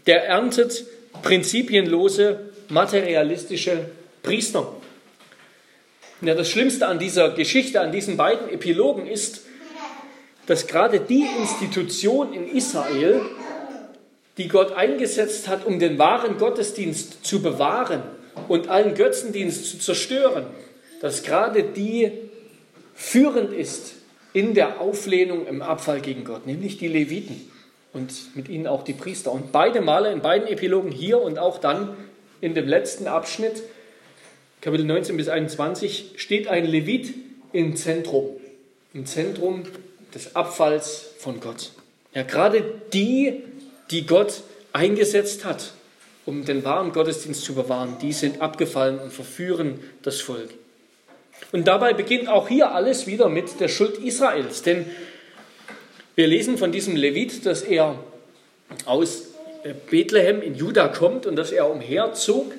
[0.08, 0.86] der erntet
[1.24, 3.92] prinzipienlose, materialistische
[4.24, 4.74] Priester.
[6.22, 9.42] Ja, das Schlimmste an dieser Geschichte, an diesen beiden Epilogen ist,
[10.46, 13.22] dass gerade die Institution in Israel,
[14.38, 18.04] die Gott eingesetzt hat, um den wahren Gottesdienst zu bewahren
[18.48, 20.46] und allen Götzendienst zu zerstören,
[21.02, 22.12] dass gerade die
[22.96, 23.94] führend ist
[24.34, 27.52] in der Auflehnung im Abfall gegen Gott, nämlich die Leviten
[27.94, 29.32] und mit ihnen auch die Priester.
[29.32, 31.96] Und beide Male in beiden Epilogen hier und auch dann
[32.42, 33.64] in dem letzten Abschnitt,
[34.60, 37.14] Kapitel 19 bis 21, steht ein Levit
[37.54, 38.30] im Zentrum,
[38.94, 39.64] im Zentrum
[40.14, 41.72] des Abfalls von Gott.
[42.14, 43.44] Ja, gerade die,
[43.92, 44.42] die Gott
[44.74, 45.74] eingesetzt hat,
[46.26, 50.50] um den wahren Gottesdienst zu bewahren, die sind abgefallen und verführen das Volk.
[51.52, 54.62] Und dabei beginnt auch hier alles wieder mit der Schuld Israels.
[54.62, 54.86] Denn
[56.16, 58.00] wir lesen von diesem Levit, dass er
[58.86, 59.31] aus
[59.89, 62.52] Bethlehem in Juda kommt und dass er umherzog.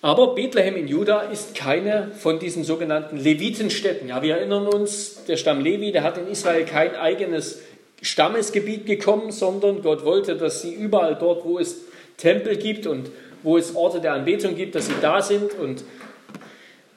[0.00, 4.08] Aber Bethlehem in Juda ist keine von diesen sogenannten Levitenstädten.
[4.08, 7.60] Ja, wir erinnern uns, der Stamm Levi, der hat in Israel kein eigenes
[8.00, 11.78] Stammesgebiet bekommen, sondern Gott wollte, dass sie überall dort, wo es
[12.16, 13.10] Tempel gibt und
[13.42, 15.84] wo es Orte der Anbetung gibt, dass sie da sind und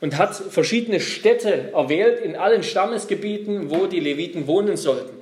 [0.02, 5.16] und hat verschiedene Städte erwählt in allen Stammesgebieten, wo die Leviten wohnen sollten.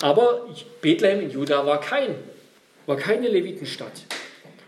[0.00, 0.46] Aber
[0.80, 2.14] Bethlehem in Juda war kein,
[2.86, 4.02] war keine Levitenstadt.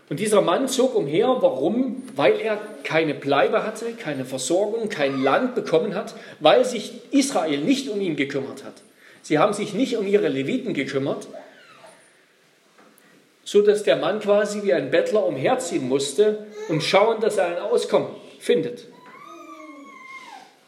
[0.09, 2.03] Und dieser Mann zog umher, warum?
[2.15, 7.89] Weil er keine Bleibe hatte, keine Versorgung, kein Land bekommen hat, weil sich Israel nicht
[7.89, 8.75] um ihn gekümmert hat.
[9.21, 11.27] Sie haben sich nicht um ihre Leviten gekümmert,
[13.43, 17.59] so dass der Mann quasi wie ein Bettler umherziehen musste und schauen, dass er ein
[17.59, 18.85] Auskommen findet.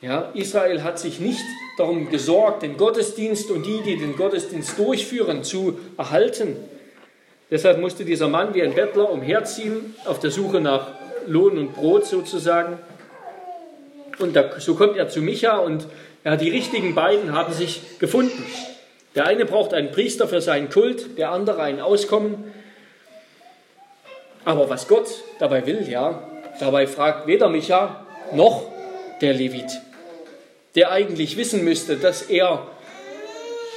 [0.01, 1.43] Ja, Israel hat sich nicht
[1.77, 6.57] darum gesorgt, den Gottesdienst und die, die den Gottesdienst durchführen, zu erhalten.
[7.51, 10.87] Deshalb musste dieser Mann wie ein Bettler umherziehen, auf der Suche nach
[11.27, 12.77] Lohn und Brot sozusagen.
[14.19, 15.87] Und da, so kommt er zu Micha und
[16.23, 18.43] ja, die richtigen beiden haben sich gefunden.
[19.15, 22.53] Der eine braucht einen Priester für seinen Kult, der andere ein Auskommen.
[24.45, 25.07] Aber was Gott
[25.39, 28.65] dabei will, ja, Dabei fragt weder Micha noch
[29.21, 29.79] der Levit,
[30.75, 32.67] der eigentlich wissen müsste, dass er,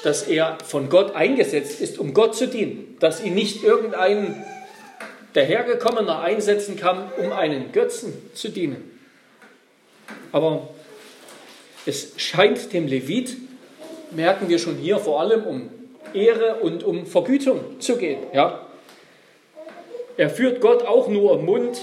[0.03, 4.45] dass er von Gott eingesetzt ist, um Gott zu dienen, dass ihn nicht irgendein
[5.35, 8.99] dahergekommener einsetzen kann, um einen Götzen zu dienen.
[10.33, 10.69] Aber
[11.87, 13.37] es scheint dem Levit,
[14.11, 15.71] merken wir schon hier, vor allem um
[16.15, 18.21] Ehre und um Vergütung zu gehen.
[18.33, 18.67] Ja?
[20.17, 21.81] Er führt Gott auch nur im Mund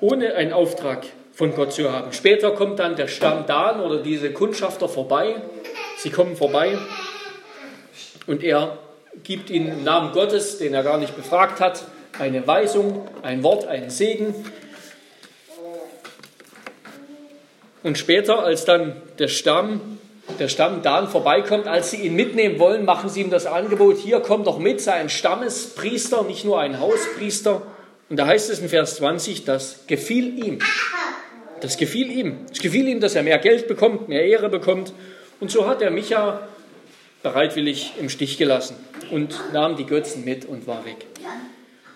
[0.00, 2.12] ohne einen Auftrag von Gott zu haben.
[2.12, 5.36] Später kommt dann der Stamm Dan oder diese Kundschafter vorbei.
[5.98, 6.78] Sie kommen vorbei
[8.26, 8.78] und er
[9.24, 11.84] gibt ihnen im Namen Gottes, den er gar nicht befragt hat,
[12.18, 14.34] eine Weisung, ein Wort, einen Segen.
[17.82, 19.98] Und später, als dann der Stamm,
[20.38, 24.20] der Stamm Dan vorbeikommt, als sie ihn mitnehmen wollen, machen sie ihm das Angebot, hier
[24.20, 27.62] komm doch mit, sei ein Stammespriester, nicht nur ein Hauspriester.
[28.08, 30.58] Und da heißt es in Vers 20, das gefiel ihm.
[31.60, 32.38] Das gefiel ihm.
[32.52, 34.92] Es gefiel ihm, dass er mehr Geld bekommt, mehr Ehre bekommt.
[35.40, 36.46] Und so hat er Micha
[37.22, 38.76] bereitwillig im Stich gelassen
[39.10, 41.06] und nahm die Götzen mit und war weg.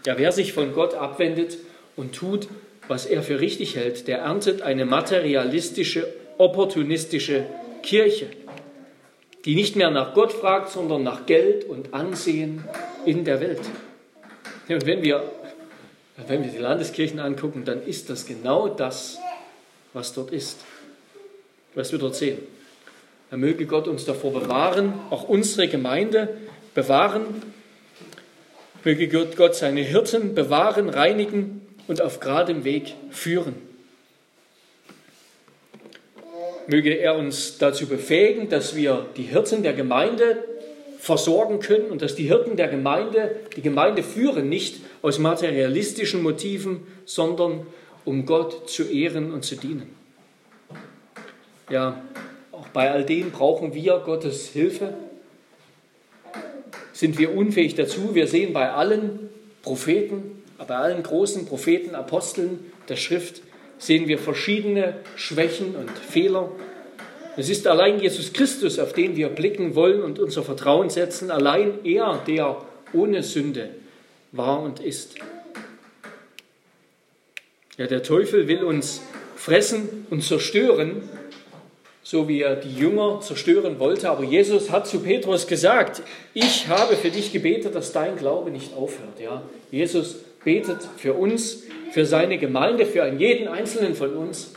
[0.04, 1.58] Ja, wer sich von Gott abwendet
[1.96, 2.48] und tut,
[2.88, 6.06] was er für richtig hält, der erntet eine materialistische,
[6.38, 7.46] opportunistische
[7.82, 8.28] Kirche,
[9.44, 12.64] die nicht mehr nach Gott fragt, sondern nach Geld und Ansehen
[13.04, 13.60] in der Welt.
[14.68, 15.24] Und wenn wir
[16.26, 19.18] wenn wir die Landeskirchen angucken, dann ist das genau das,
[19.92, 20.58] was dort ist,
[21.74, 22.38] was wir dort sehen.
[23.30, 26.36] Er möge Gott uns davor bewahren, auch unsere Gemeinde,
[26.74, 27.24] bewahren.
[28.84, 33.54] Möge Gott seine Hirten bewahren, reinigen und auf geradem Weg führen.
[36.68, 40.44] Möge er uns dazu befähigen, dass wir die Hirten der Gemeinde
[40.98, 46.86] versorgen können und dass die Hirten der Gemeinde die Gemeinde führen, nicht aus materialistischen Motiven,
[47.04, 47.66] sondern
[48.04, 49.94] um Gott zu ehren und zu dienen.
[51.70, 52.02] Ja,
[52.76, 54.92] bei all dem brauchen wir Gottes Hilfe.
[56.92, 58.14] Sind wir unfähig dazu?
[58.14, 59.30] Wir sehen bei allen
[59.62, 63.40] Propheten, bei allen großen Propheten, Aposteln der Schrift,
[63.78, 66.52] sehen wir verschiedene Schwächen und Fehler.
[67.38, 71.82] Es ist allein Jesus Christus, auf den wir blicken wollen und unser Vertrauen setzen, allein
[71.82, 72.60] er, der
[72.92, 73.70] ohne Sünde
[74.32, 75.14] war und ist.
[77.78, 79.00] Ja, der Teufel will uns
[79.34, 81.08] fressen und zerstören,
[82.08, 84.08] so wie er die Jünger zerstören wollte.
[84.08, 86.02] Aber Jesus hat zu Petrus gesagt,
[86.34, 89.18] ich habe für dich gebetet, dass dein Glaube nicht aufhört.
[89.20, 89.42] Ja,
[89.72, 94.52] Jesus betet für uns, für seine Gemeinde, für jeden einzelnen von uns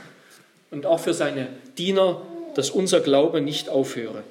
[0.70, 2.22] und auch für seine Diener,
[2.54, 4.22] dass unser Glaube nicht aufhöre.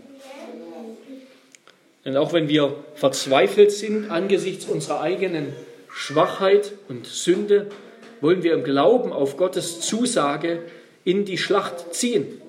[2.04, 5.54] Denn auch wenn wir verzweifelt sind angesichts unserer eigenen
[5.90, 7.66] Schwachheit und Sünde,
[8.20, 10.60] wollen wir im Glauben auf Gottes Zusage
[11.04, 12.40] in die Schlacht ziehen.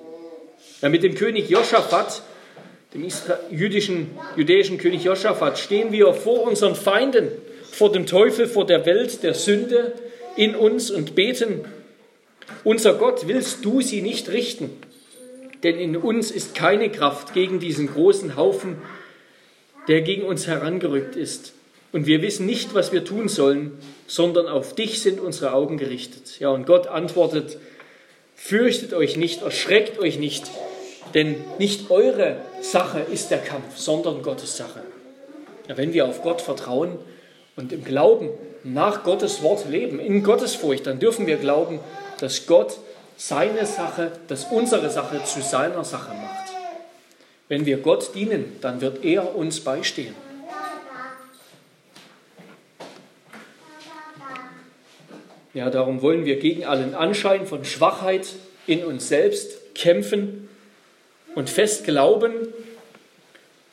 [0.82, 2.22] Mit dem König Josaphat,
[2.94, 3.06] dem
[3.50, 7.28] jüdischen, jüdischen König Josaphat, stehen wir vor unseren Feinden,
[7.70, 9.92] vor dem Teufel, vor der Welt der Sünde
[10.36, 11.64] in uns und beten,
[12.64, 14.70] unser Gott, willst du sie nicht richten?
[15.62, 18.78] Denn in uns ist keine Kraft gegen diesen großen Haufen,
[19.88, 21.52] der gegen uns herangerückt ist.
[21.92, 23.72] Und wir wissen nicht, was wir tun sollen,
[24.06, 26.38] sondern auf dich sind unsere Augen gerichtet.
[26.38, 27.58] Ja, und Gott antwortet,
[28.34, 30.44] fürchtet euch nicht, erschreckt euch nicht,
[31.14, 34.82] denn nicht eure Sache ist der Kampf, sondern Gottes Sache.
[35.66, 36.98] Wenn wir auf Gott vertrauen
[37.56, 38.30] und im Glauben
[38.64, 41.80] nach Gottes Wort leben, in Gottes Furcht, dann dürfen wir glauben,
[42.18, 42.78] dass Gott
[43.16, 46.52] seine Sache, dass unsere Sache zu seiner Sache macht.
[47.48, 50.14] Wenn wir Gott dienen, dann wird er uns beistehen.
[55.52, 58.28] Ja, darum wollen wir gegen allen Anschein von Schwachheit
[58.68, 60.48] in uns selbst kämpfen
[61.34, 62.32] und fest glauben,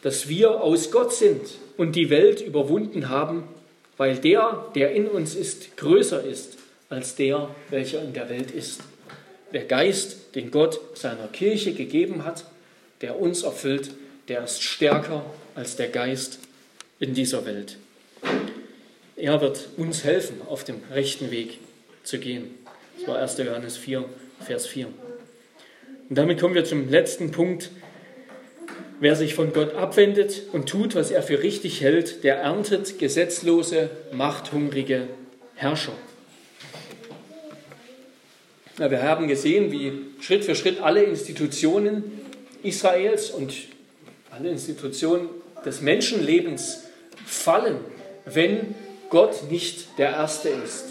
[0.01, 1.41] dass wir aus Gott sind
[1.75, 3.43] und die Welt überwunden haben,
[3.97, 6.57] weil der, der in uns ist, größer ist
[6.89, 8.81] als der, welcher in der Welt ist.
[9.53, 12.45] Der Geist, den Gott seiner Kirche gegeben hat,
[13.01, 13.91] der uns erfüllt,
[14.27, 16.39] der ist stärker als der Geist
[16.99, 17.77] in dieser Welt.
[19.15, 21.59] Er wird uns helfen, auf dem rechten Weg
[22.03, 22.55] zu gehen.
[22.99, 23.37] Das war 1.
[23.39, 24.05] Johannes 4,
[24.45, 24.87] Vers 4.
[26.09, 27.71] Und damit kommen wir zum letzten Punkt.
[28.99, 33.91] Wer sich von Gott abwendet und tut, was er für richtig hält, der erntet gesetzlose,
[34.11, 35.07] machthungrige
[35.55, 35.93] Herrscher.
[38.79, 42.03] Ja, wir haben gesehen, wie Schritt für Schritt alle Institutionen
[42.63, 43.53] Israels und
[44.31, 45.29] alle Institutionen
[45.65, 46.85] des Menschenlebens
[47.25, 47.77] fallen,
[48.25, 48.75] wenn
[49.09, 50.85] Gott nicht der Erste ist.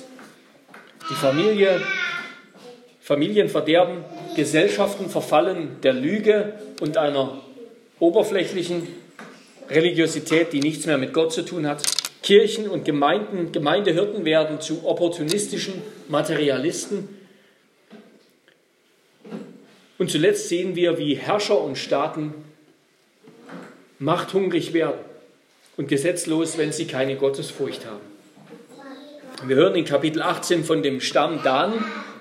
[1.11, 1.81] Die Familie,
[3.01, 4.05] Familien verderben,
[4.37, 7.41] Gesellschaften verfallen der Lüge und einer
[7.99, 8.87] oberflächlichen
[9.68, 11.82] Religiosität, die nichts mehr mit Gott zu tun hat.
[12.22, 15.74] Kirchen und Gemeinden, Gemeindehirten werden zu opportunistischen
[16.09, 17.09] Materialisten.
[19.99, 22.34] Und zuletzt sehen wir, wie Herrscher und Staaten
[23.99, 25.01] machthungrig werden
[25.76, 28.01] und gesetzlos, wenn sie keine Gottesfurcht haben.
[29.49, 31.72] Wir hören in Kapitel 18 von dem Stamm Dan,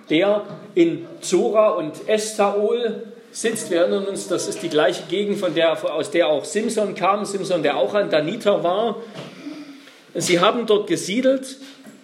[0.09, 0.43] der
[0.75, 3.71] in Zora und Estaol sitzt.
[3.71, 7.25] Wir erinnern uns, das ist die gleiche Gegend, von der, aus der auch Simson kam,
[7.25, 8.97] Simson, der auch ein Daniter war.
[10.13, 11.57] Sie haben dort gesiedelt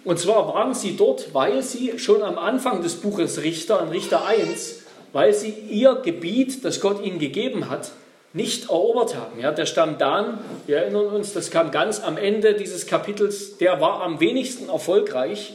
[0.04, 4.26] und zwar waren sie dort, weil sie schon am Anfang des Buches Richter, in Richter
[4.26, 4.82] 1,
[5.12, 7.92] weil sie ihr Gebiet, das Gott ihnen gegeben hat,
[8.32, 9.38] nicht erobert haben.
[9.40, 13.80] Ja, der Stamm Dan, wir erinnern uns, das kam ganz am Ende dieses Kapitels, der
[13.80, 15.54] war am wenigsten erfolgreich,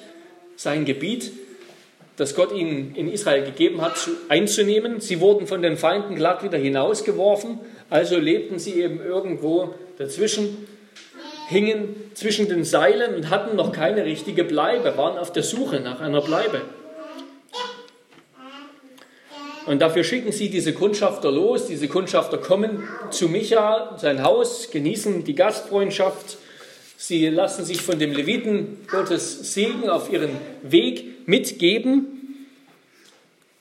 [0.55, 1.31] sein Gebiet,
[2.17, 4.99] das Gott ihnen in Israel gegeben hat, einzunehmen.
[4.99, 7.59] Sie wurden von den Feinden glatt wieder hinausgeworfen,
[7.89, 10.67] also lebten sie eben irgendwo dazwischen,
[11.47, 16.01] hingen zwischen den Seilen und hatten noch keine richtige Bleibe, waren auf der Suche nach
[16.01, 16.61] einer Bleibe.
[19.67, 21.67] Und dafür schicken sie diese Kundschafter los.
[21.67, 26.37] Diese Kundschafter kommen zu Micha, sein Haus, genießen die Gastfreundschaft.
[26.99, 30.31] Sie lassen sich von dem Leviten Gottes Segen auf ihren
[30.63, 32.47] Weg mitgeben.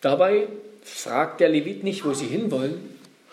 [0.00, 0.48] Dabei
[0.82, 2.80] fragt der Levit nicht, wo sie hinwollen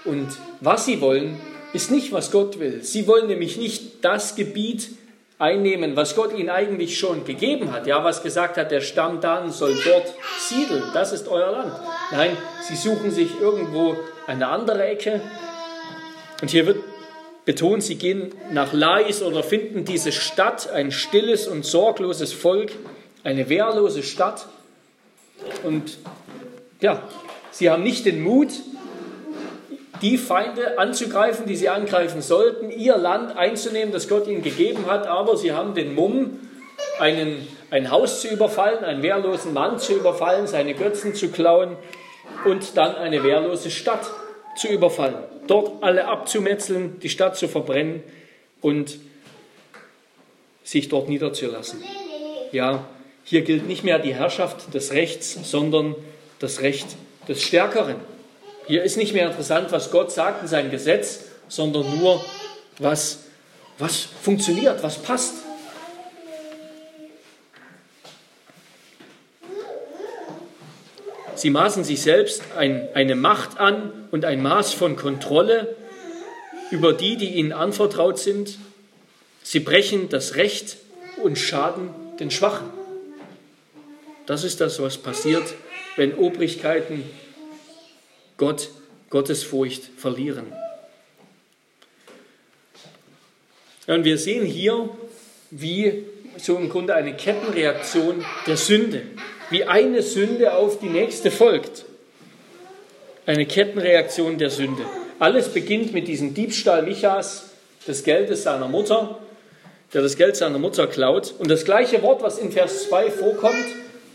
[0.04, 0.28] und
[0.60, 1.40] was sie wollen,
[1.72, 2.84] ist nicht, was Gott will.
[2.84, 4.90] Sie wollen nämlich nicht das Gebiet
[5.40, 7.88] einnehmen, was Gott ihnen eigentlich schon gegeben hat.
[7.88, 10.84] Ja, was gesagt hat, der Stamm Dan soll dort siedeln.
[10.94, 11.74] Das ist euer Land.
[12.12, 12.36] Nein,
[12.68, 13.96] sie suchen sich irgendwo
[14.28, 15.22] eine andere Ecke.
[16.42, 16.78] Und hier wird
[17.46, 22.72] betont, sie gehen nach Lais oder finden diese Stadt, ein stilles und sorgloses Volk,
[23.24, 24.48] eine wehrlose Stadt.
[25.64, 25.98] Und
[26.80, 27.02] ja,
[27.52, 28.50] sie haben nicht den Mut,
[30.02, 35.08] die Feinde anzugreifen, die sie angreifen sollten, ihr Land einzunehmen, das Gott ihnen gegeben hat,
[35.08, 36.40] aber sie haben den Mumm,
[37.00, 41.78] einen, ein Haus zu überfallen, einen wehrlosen Mann zu überfallen, seine Götzen zu klauen
[42.46, 44.06] und dann eine wehrlose Stadt
[44.58, 45.16] zu überfallen,
[45.48, 48.04] dort alle abzumetzeln, die Stadt zu verbrennen
[48.62, 48.98] und
[50.64, 51.84] sich dort niederzulassen.
[52.52, 52.88] Ja,
[53.24, 55.96] hier gilt nicht mehr die Herrschaft des Rechts, sondern
[56.40, 56.88] das Recht
[57.28, 57.96] des Stärkeren.
[58.68, 62.24] Hier ist nicht mehr interessant, was Gott sagt in seinem Gesetz, sondern nur,
[62.80, 63.26] was,
[63.78, 65.36] was funktioniert, was passt.
[71.44, 75.76] Sie maßen sich selbst ein, eine Macht an und ein Maß von Kontrolle
[76.72, 78.58] über die, die ihnen anvertraut sind.
[79.42, 80.78] Sie brechen das Recht
[81.22, 82.70] und schaden den Schwachen.
[84.26, 85.44] Das ist das, was passiert,
[85.98, 87.04] wenn Obrigkeiten
[88.38, 88.70] Gott,
[89.10, 90.46] Gottes Furcht verlieren.
[93.88, 94.88] Und wir sehen hier,
[95.52, 96.06] wie
[96.38, 99.02] so im Grunde eine Kettenreaktion der Sünde,
[99.54, 101.86] wie eine Sünde auf die nächste folgt.
[103.28, 104.84] Eine Kettenreaktion der Sünde.
[105.20, 107.52] Alles beginnt mit diesem Diebstahl Michas
[107.88, 109.20] des Geldes seiner Mutter,
[109.94, 111.36] der das Geld seiner Mutter klaut.
[111.38, 113.66] Und das gleiche Wort, was in Vers 2 vorkommt,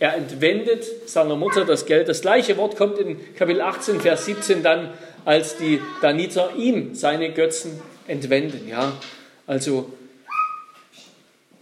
[0.01, 2.09] er entwendet seiner Mutter das Geld.
[2.09, 4.91] Das gleiche Wort kommt in Kapitel 18, Vers 17 dann,
[5.25, 8.69] als die Daniter ihm seine Götzen entwenden.
[8.69, 8.93] Ja,
[9.47, 9.93] also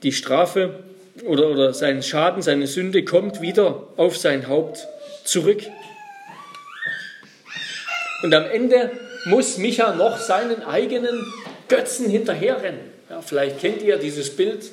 [0.03, 0.86] die Strafe
[1.27, 4.87] oder, oder sein Schaden, seine Sünde kommt wieder auf sein Haupt
[5.25, 5.63] zurück.
[8.23, 8.91] Und am Ende
[9.27, 11.25] muss Micha noch seinen eigenen
[11.69, 12.81] Götzen hinterherrennen.
[13.11, 14.71] Ja, vielleicht kennt ihr dieses Bild,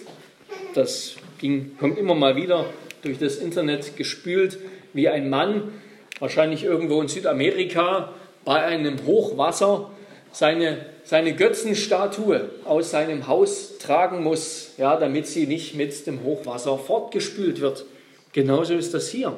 [0.74, 2.66] das ging, kommt immer mal wieder
[3.02, 4.58] durch das Internet gespült,
[4.94, 5.74] wie ein Mann,
[6.20, 8.14] wahrscheinlich irgendwo in Südamerika,
[8.46, 9.92] bei einem Hochwasser
[10.34, 16.78] seine, seine Götzenstatue aus seinem Haus tragen muss, ja, damit sie nicht mit dem Hochwasser
[16.78, 17.86] fortgespült wird.
[18.34, 19.38] Genauso ist das hier.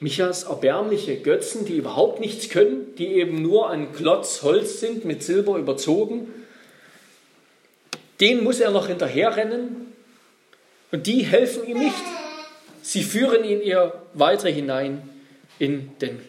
[0.00, 5.22] Michas erbärmliche Götzen, die überhaupt nichts können, die eben nur ein Klotz Holz sind, mit
[5.22, 6.28] Silber überzogen,
[8.20, 9.92] den muss er noch hinterherrennen
[10.92, 11.94] und die helfen ihm nicht.
[12.82, 15.08] Sie führen ihn eher weiter hinein
[15.58, 16.20] in, den,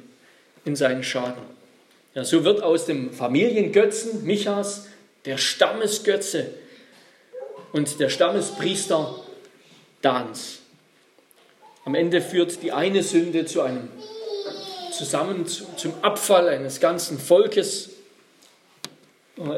[0.64, 1.55] in seinen Schaden.
[2.16, 4.88] Ja, so wird aus dem Familiengötzen Michas
[5.26, 6.50] der Stammesgötze
[7.74, 9.20] und der Stammespriester
[10.02, 10.60] Dans.
[11.84, 13.90] Am Ende führt die eine Sünde zu einem
[14.94, 17.90] zusammen zum Abfall eines ganzen Volkes.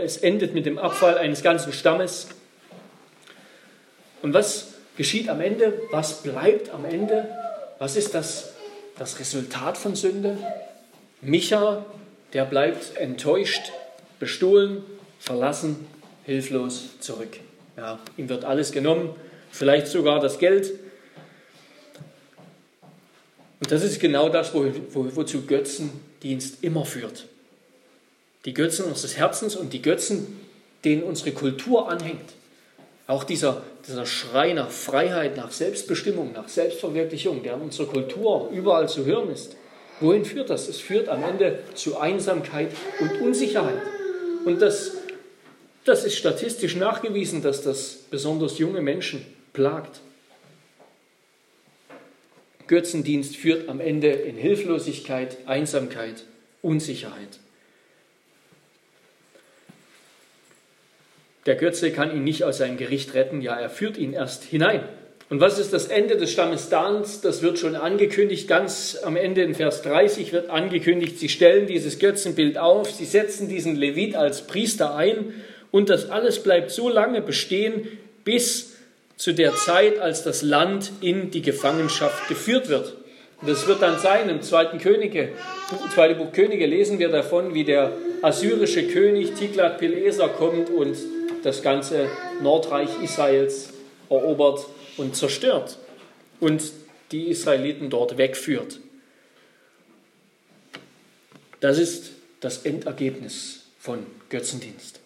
[0.01, 2.27] Es endet mit dem Abfall eines ganzen Stammes.
[4.23, 5.79] Und was geschieht am Ende?
[5.91, 7.29] Was bleibt am Ende?
[7.77, 8.53] Was ist das,
[8.97, 10.39] das Resultat von Sünde?
[11.21, 11.85] Micha,
[12.37, 13.71] der bleibt enttäuscht,
[14.19, 14.83] bestohlen,
[15.17, 15.87] verlassen,
[16.23, 17.39] hilflos zurück.
[17.75, 19.15] Ja, ihm wird alles genommen,
[19.49, 20.71] vielleicht sogar das Geld.
[23.59, 27.25] Und das ist genau das, wo, wo, wozu Götzendienst immer führt.
[28.45, 30.39] Die Götzen unseres Herzens und die Götzen,
[30.85, 32.35] denen unsere Kultur anhängt.
[33.07, 38.87] Auch dieser, dieser Schrei nach Freiheit, nach Selbstbestimmung, nach Selbstverwirklichung, der in unserer Kultur überall
[38.87, 39.55] zu hören ist.
[39.99, 40.67] Wohin führt das?
[40.67, 43.81] Es führt am Ende zu Einsamkeit und Unsicherheit.
[44.45, 44.91] Und das,
[45.85, 50.01] das ist statistisch nachgewiesen, dass das besonders junge Menschen plagt.
[52.67, 56.25] Götzendienst führt am Ende in Hilflosigkeit, Einsamkeit,
[56.61, 57.39] Unsicherheit.
[61.45, 64.83] Der Götze kann ihn nicht aus seinem Gericht retten, ja, er führt ihn erst hinein.
[65.29, 67.19] Und was ist das Ende des Stammes Dans?
[67.19, 71.99] Das wird schon angekündigt, ganz am Ende in Vers 30 wird angekündigt, sie stellen dieses
[71.99, 75.33] Götzenbild auf, sie setzen diesen Levit als Priester ein
[75.69, 77.89] und das alles bleibt so lange bestehen,
[78.23, 78.77] bis
[79.17, 82.95] zu der Zeit, als das Land in die Gefangenschaft geführt wird.
[83.41, 85.29] Und das wird dann sein, im zweiten Könige,
[85.93, 90.95] zweiten Buch Könige lesen wir davon, wie der assyrische König Tiglat-Pileser kommt und
[91.43, 92.07] das ganze
[92.41, 93.73] Nordreich Israels
[94.09, 94.65] erobert
[94.97, 95.77] und zerstört
[96.39, 96.71] und
[97.11, 98.79] die Israeliten dort wegführt.
[101.59, 104.99] Das ist das Endergebnis von Götzendienst.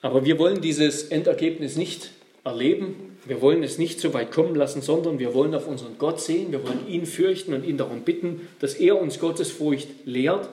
[0.00, 2.10] Aber wir wollen dieses Endergebnis nicht
[2.44, 3.16] erleben.
[3.24, 6.52] Wir wollen es nicht so weit kommen lassen, sondern wir wollen auf unseren Gott sehen.
[6.52, 10.48] Wir wollen ihn fürchten und ihn darum bitten, dass er uns Gottesfurcht lehrt.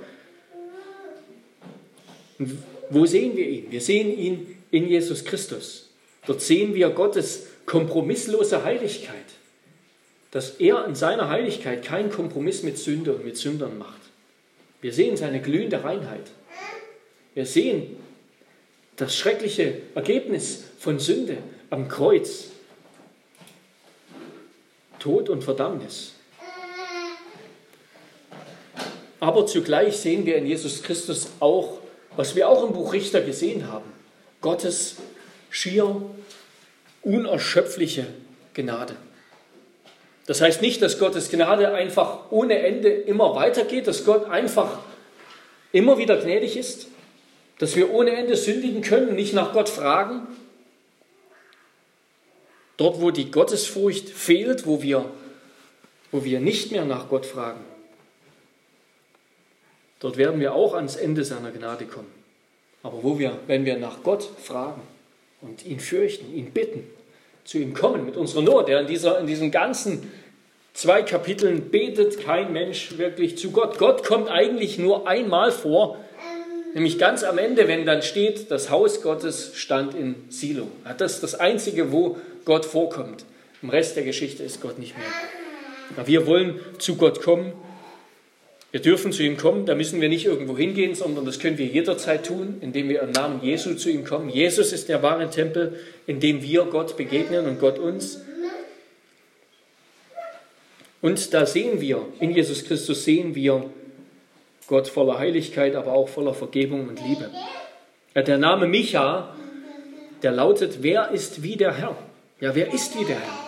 [2.39, 2.57] Und
[2.89, 3.71] wo sehen wir ihn?
[3.71, 5.84] Wir sehen ihn in Jesus Christus.
[6.27, 9.25] Dort sehen wir Gottes kompromisslose Heiligkeit,
[10.31, 14.01] dass er in seiner Heiligkeit keinen Kompromiss mit Sünde und mit Sündern macht.
[14.81, 16.31] Wir sehen seine glühende Reinheit.
[17.33, 17.97] Wir sehen
[18.97, 21.37] das schreckliche Ergebnis von Sünde
[21.69, 22.49] am Kreuz.
[24.99, 26.13] Tod und Verdammnis.
[29.19, 31.79] Aber zugleich sehen wir in Jesus Christus auch,
[32.15, 33.91] was wir auch im Buch Richter gesehen haben,
[34.41, 34.97] Gottes
[35.55, 36.01] schier
[37.01, 38.05] unerschöpfliche
[38.53, 38.97] Gnade.
[40.25, 44.79] Das heißt nicht, dass Gottes Gnade einfach ohne Ende immer weitergeht, dass Gott einfach
[45.71, 46.87] immer wieder gnädig ist,
[47.57, 50.27] dass wir ohne Ende sündigen können, nicht nach Gott fragen.
[52.75, 55.09] Dort, wo die Gottesfurcht fehlt, wo wir,
[56.11, 57.63] wo wir nicht mehr nach Gott fragen,
[59.99, 62.11] dort werden wir auch ans Ende seiner Gnade kommen.
[62.83, 64.81] Aber wo wir, wenn wir nach Gott fragen
[65.45, 66.83] und ihn fürchten, ihn bitten,
[67.43, 68.69] zu ihm kommen mit unserer Not.
[68.69, 70.11] Ja, in, dieser, in diesen ganzen
[70.73, 73.77] zwei Kapiteln betet kein Mensch wirklich zu Gott.
[73.77, 75.97] Gott kommt eigentlich nur einmal vor,
[76.73, 80.67] nämlich ganz am Ende, wenn dann steht, das Haus Gottes stand in Silo.
[80.97, 83.25] Das ist das Einzige, wo Gott vorkommt.
[83.61, 86.07] Im Rest der Geschichte ist Gott nicht mehr.
[86.07, 87.53] Wir wollen zu Gott kommen
[88.75, 91.65] wir dürfen zu ihm kommen, da müssen wir nicht irgendwo hingehen, sondern das können wir
[91.65, 94.27] jederzeit tun, indem wir im Namen Jesu zu ihm kommen.
[94.27, 98.19] Jesus ist der wahre Tempel, in dem wir Gott begegnen und Gott uns.
[101.01, 103.69] Und da sehen wir, in Jesus Christus sehen wir
[104.67, 107.31] Gott voller Heiligkeit, aber auch voller Vergebung und Liebe.
[108.13, 109.37] Der Name Micha,
[110.21, 111.95] der lautet, wer ist wie der Herr?
[112.41, 113.39] Ja, wer ist wie der Herr?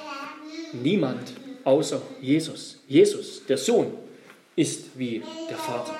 [0.71, 1.33] Niemand
[1.65, 2.79] außer Jesus.
[2.87, 4.06] Jesus, der Sohn
[4.57, 5.97] ist wie der Vater.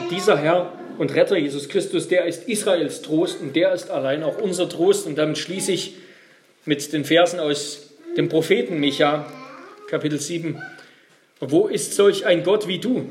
[0.00, 4.22] Und dieser Herr und Retter Jesus Christus, der ist Israels Trost und der ist allein
[4.22, 5.06] auch unser Trost.
[5.06, 5.94] Und damit schließe ich
[6.66, 9.32] mit den Versen aus dem Propheten Micha,
[9.88, 10.60] Kapitel 7.
[11.40, 13.08] Wo ist solch ein Gott wie du,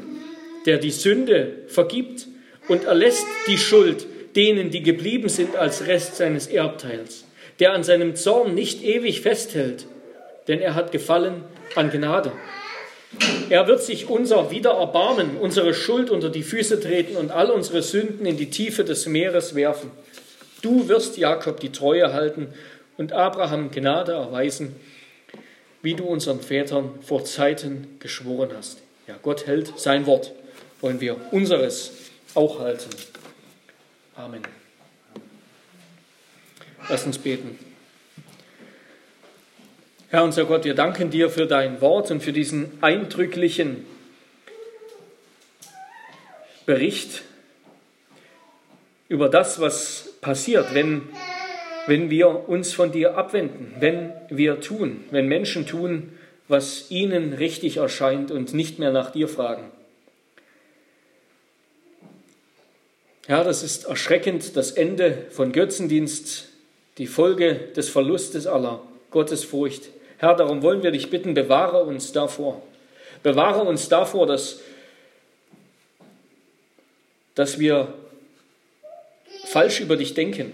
[0.65, 2.27] der die Sünde vergibt
[2.67, 4.05] und erlässt die Schuld
[4.35, 7.23] denen, die geblieben sind als Rest seines Erbteils,
[7.59, 9.87] der an seinem Zorn nicht ewig festhält,
[10.49, 12.33] denn er hat gefallen an Gnade.
[13.49, 17.81] Er wird sich unser wieder erbarmen, unsere Schuld unter die Füße treten und all unsere
[17.81, 19.91] Sünden in die Tiefe des Meeres werfen.
[20.61, 22.47] Du wirst Jakob die Treue halten
[22.97, 24.75] und Abraham Gnade erweisen,
[25.81, 28.79] wie du unseren Vätern vor Zeiten geschworen hast.
[29.07, 30.33] Ja, Gott hält sein Wort,
[30.81, 31.93] wollen wir unseres
[32.33, 32.89] auch halten.
[34.15, 34.41] Amen.
[36.89, 37.66] Lass uns beten.
[40.09, 43.85] Herr unser Gott, wir danken dir für dein Wort und für diesen eindrücklichen
[46.65, 47.23] Bericht
[49.09, 51.01] über das, was passiert, wenn,
[51.87, 57.75] wenn wir uns von dir abwenden, wenn wir tun, wenn Menschen tun, was ihnen richtig
[57.75, 59.69] erscheint und nicht mehr nach dir fragen.
[63.25, 66.47] Herr, das ist erschreckend, das Ende von Götzendienst,
[66.97, 68.81] die Folge des Verlustes aller
[69.11, 69.96] Gottesfurcht.
[70.17, 72.61] Herr, darum wollen wir dich bitten, bewahre uns davor.
[73.23, 74.61] Bewahre uns davor, dass,
[77.35, 77.93] dass wir
[79.45, 80.53] falsch über dich denken.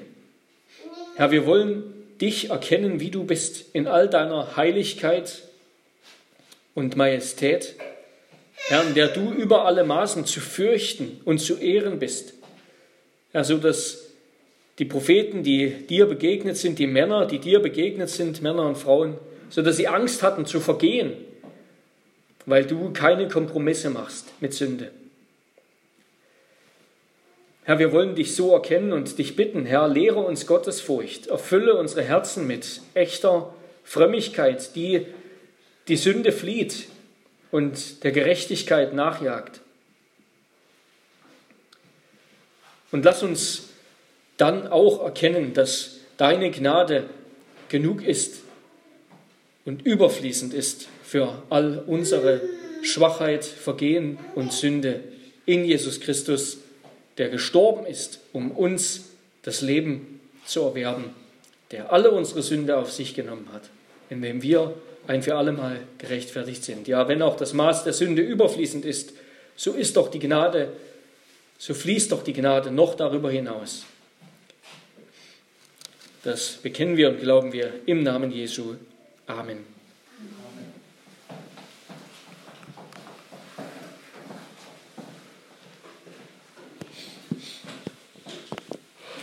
[1.16, 5.44] Herr, wir wollen dich erkennen, wie du bist, in all deiner Heiligkeit
[6.76, 7.76] und Majestät.
[8.68, 12.34] Herr, in der du über alle Maßen zu fürchten und zu ehren bist.
[13.32, 14.10] Herr, so dass
[14.80, 19.18] die Propheten, die dir begegnet sind, die Männer, die dir begegnet sind, Männer und Frauen,
[19.54, 21.14] sodass sie Angst hatten zu vergehen,
[22.48, 24.90] weil du keine Kompromisse machst mit Sünde.
[27.64, 32.02] Herr, wir wollen dich so erkennen und dich bitten, Herr, lehre uns Gottesfurcht, erfülle unsere
[32.02, 35.06] Herzen mit echter Frömmigkeit, die
[35.88, 36.88] die Sünde flieht
[37.52, 39.62] und der Gerechtigkeit nachjagt.
[42.92, 43.70] Und lass uns
[44.38, 47.06] dann auch erkennen, dass deine Gnade
[47.70, 48.43] genug ist,
[49.66, 52.42] und überfließend ist für all unsere
[52.82, 55.02] Schwachheit, Vergehen und Sünde
[55.46, 56.58] in Jesus Christus,
[57.18, 59.10] der gestorben ist, um uns
[59.44, 61.06] das Leben zu erwerben,
[61.72, 63.70] der alle unsere Sünde auf sich genommen hat,
[64.10, 64.74] indem wir
[65.08, 66.88] ein für allemal gerechtfertigt sind.
[66.88, 69.14] Ja, wenn auch das Maß der Sünde überfließend ist,
[69.56, 70.74] so ist doch die Gnade
[71.64, 73.86] so fließt doch die Gnade noch darüber hinaus.
[76.24, 78.76] Das bekennen wir und glauben wir im Namen Jesu.
[79.30, 79.73] Amen.